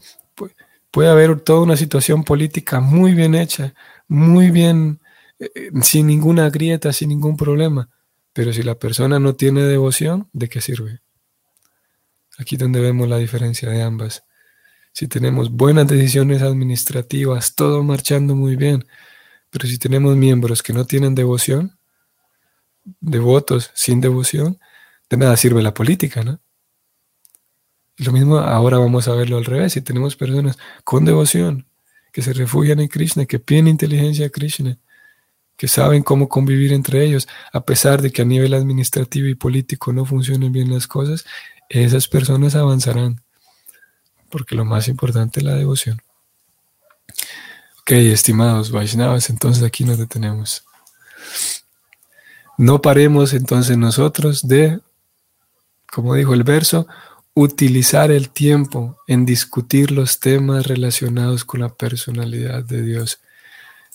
Puede 0.90 1.08
haber 1.08 1.40
toda 1.40 1.60
una 1.60 1.76
situación 1.76 2.24
política 2.24 2.80
muy 2.80 3.14
bien 3.14 3.34
hecha, 3.34 3.74
muy 4.08 4.50
bien, 4.50 5.00
eh, 5.38 5.50
eh, 5.54 5.70
sin 5.82 6.06
ninguna 6.08 6.50
grieta, 6.50 6.92
sin 6.92 7.10
ningún 7.10 7.36
problema. 7.36 7.88
Pero 8.32 8.52
si 8.52 8.62
la 8.62 8.76
persona 8.76 9.18
no 9.18 9.34
tiene 9.34 9.62
devoción, 9.62 10.28
¿de 10.32 10.48
qué 10.48 10.60
sirve? 10.60 11.00
Aquí 12.38 12.56
donde 12.56 12.80
vemos 12.80 13.08
la 13.08 13.18
diferencia 13.18 13.68
de 13.68 13.82
ambas. 13.82 14.24
Si 14.92 15.06
tenemos 15.06 15.50
buenas 15.50 15.86
decisiones 15.86 16.42
administrativas, 16.42 17.54
todo 17.54 17.82
marchando 17.82 18.34
muy 18.34 18.56
bien, 18.56 18.86
pero 19.50 19.68
si 19.68 19.78
tenemos 19.78 20.16
miembros 20.16 20.62
que 20.62 20.72
no 20.72 20.86
tienen 20.86 21.14
devoción, 21.14 21.78
devotos 23.00 23.70
sin 23.74 24.00
devoción, 24.00 24.58
de 25.08 25.16
nada 25.16 25.36
sirve 25.36 25.62
la 25.62 25.74
política, 25.74 26.24
¿no? 26.24 26.40
Lo 28.00 28.12
mismo 28.12 28.38
ahora 28.38 28.78
vamos 28.78 29.08
a 29.08 29.14
verlo 29.14 29.36
al 29.36 29.44
revés. 29.44 29.74
Si 29.74 29.82
tenemos 29.82 30.16
personas 30.16 30.58
con 30.84 31.04
devoción, 31.04 31.66
que 32.12 32.22
se 32.22 32.32
refugian 32.32 32.80
en 32.80 32.88
Krishna, 32.88 33.26
que 33.26 33.38
piden 33.38 33.68
inteligencia 33.68 34.26
a 34.26 34.30
Krishna, 34.30 34.78
que 35.56 35.68
saben 35.68 36.02
cómo 36.02 36.28
convivir 36.28 36.72
entre 36.72 37.04
ellos, 37.04 37.28
a 37.52 37.60
pesar 37.60 38.00
de 38.00 38.10
que 38.10 38.22
a 38.22 38.24
nivel 38.24 38.54
administrativo 38.54 39.28
y 39.28 39.34
político 39.34 39.92
no 39.92 40.06
funcionen 40.06 40.50
bien 40.50 40.72
las 40.72 40.86
cosas, 40.86 41.26
esas 41.68 42.08
personas 42.08 42.54
avanzarán, 42.54 43.22
porque 44.30 44.54
lo 44.54 44.64
más 44.64 44.88
importante 44.88 45.40
es 45.40 45.44
la 45.44 45.54
devoción. 45.54 46.00
Ok, 47.82 47.92
estimados 47.92 48.70
Vaishnavas, 48.70 49.28
entonces 49.28 49.62
aquí 49.62 49.84
nos 49.84 49.98
detenemos. 49.98 50.64
No 52.56 52.80
paremos 52.80 53.34
entonces 53.34 53.76
nosotros 53.76 54.48
de, 54.48 54.80
como 55.92 56.14
dijo 56.14 56.32
el 56.32 56.44
verso, 56.44 56.86
utilizar 57.34 58.10
el 58.10 58.30
tiempo 58.30 58.98
en 59.06 59.24
discutir 59.24 59.90
los 59.90 60.20
temas 60.20 60.66
relacionados 60.66 61.44
con 61.44 61.60
la 61.60 61.68
personalidad 61.68 62.64
de 62.64 62.82
Dios 62.82 63.20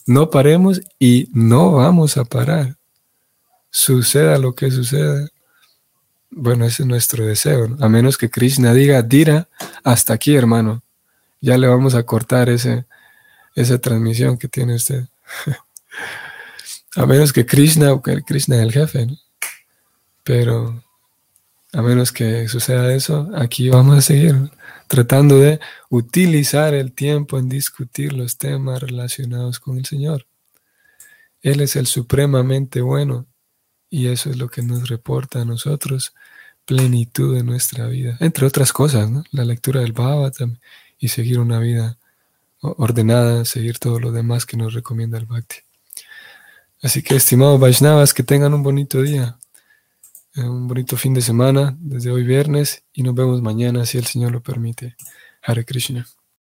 no 0.06 0.30
paremos 0.30 0.82
y 1.00 1.30
no 1.34 1.71
vamos 1.71 2.17
a 2.17 2.26
parar. 2.26 2.78
Suceda 3.71 4.38
lo 4.38 4.54
que 4.54 4.69
suceda. 4.69 5.28
Bueno, 6.30 6.65
ese 6.65 6.84
es 6.84 6.88
nuestro 6.88 7.26
deseo. 7.26 7.76
A 7.80 7.89
menos 7.89 8.17
que 8.17 8.30
Krishna 8.30 8.74
diga, 8.74 9.02
Dira, 9.02 9.50
hasta 9.84 10.13
aquí, 10.13 10.36
hermano. 10.36 10.84
Ya 11.41 11.58
le 11.58 11.67
vamos 11.67 11.95
a 11.95 12.04
cortar 12.04 12.50
ese, 12.50 12.86
esa 13.56 13.80
transmisión 13.80 14.38
que 14.38 14.48
tiene 14.48 14.76
usted. 14.76 15.06
a 16.95 17.06
menos 17.06 17.34
que 17.34 17.45
Krishna, 17.45 18.00
que 18.04 18.21
Krishna 18.21 18.58
es 18.58 18.62
el 18.62 18.71
jefe. 18.71 19.08
Pero 20.24 20.84
a 21.76 21.82
menos 21.82 22.14
que 22.14 22.48
suceda 22.48 22.94
eso, 22.94 23.30
aquí 23.36 23.70
vamos 23.70 23.98
a 23.98 24.02
seguir 24.02 24.50
tratando 24.88 25.40
de 25.40 25.60
utilizar 25.90 26.74
el 26.74 26.94
tiempo 26.94 27.38
en 27.38 27.50
discutir 27.50 28.14
los 28.14 28.38
temas 28.38 28.82
relacionados 28.82 29.60
con 29.60 29.78
el 29.78 29.86
Señor. 29.86 30.26
Él 31.42 31.60
es 31.60 31.76
el 31.76 31.86
supremamente 31.86 32.80
bueno 32.80 33.28
y 33.90 34.08
eso 34.08 34.30
es 34.30 34.38
lo 34.38 34.48
que 34.48 34.62
nos 34.62 34.88
reporta 34.88 35.42
a 35.42 35.46
nosotros 35.46 36.14
plenitud 36.66 37.36
de 37.36 37.44
nuestra 37.44 37.88
vida, 37.88 38.18
entre 38.22 38.46
otras 38.46 38.72
cosas, 38.72 39.10
la 39.32 39.44
lectura 39.44 39.82
del 39.82 39.92
Bhagavatam 39.94 40.58
y 40.98 41.10
seguir 41.10 41.40
una 41.40 41.60
vida 41.60 41.98
ordenada, 42.62 43.44
seguir 43.44 43.80
todo 43.80 44.00
lo 44.00 44.12
demás 44.14 44.46
que 44.46 44.58
nos 44.58 44.74
recomienda 44.74 45.18
el 45.18 45.26
Bhakti. 45.26 45.58
Así 46.82 47.04
que, 47.04 47.16
estimados 47.16 47.60
Vaishnavas, 47.60 48.14
que 48.14 48.24
tengan 48.24 48.54
un 48.54 48.64
bonito 48.64 49.02
día. 49.02 49.38
Eh, 50.36 50.41
un 50.43 50.67
bonito 50.67 50.98
fin 50.98 51.13
de 51.13 51.21
semana 51.21 51.78
desde 51.80 52.12
hoy 52.12 52.24
viernes 52.24 52.84
y 52.91 53.04
nos 53.04 53.15
vemos 53.15 53.41
mañana 53.41 53.86
si 53.86 53.98
el 53.98 54.06
Señor 54.06 54.34
lo 54.34 54.43
permite. 54.43 54.98
Hare 55.41 55.63
Krishna. 55.63 56.06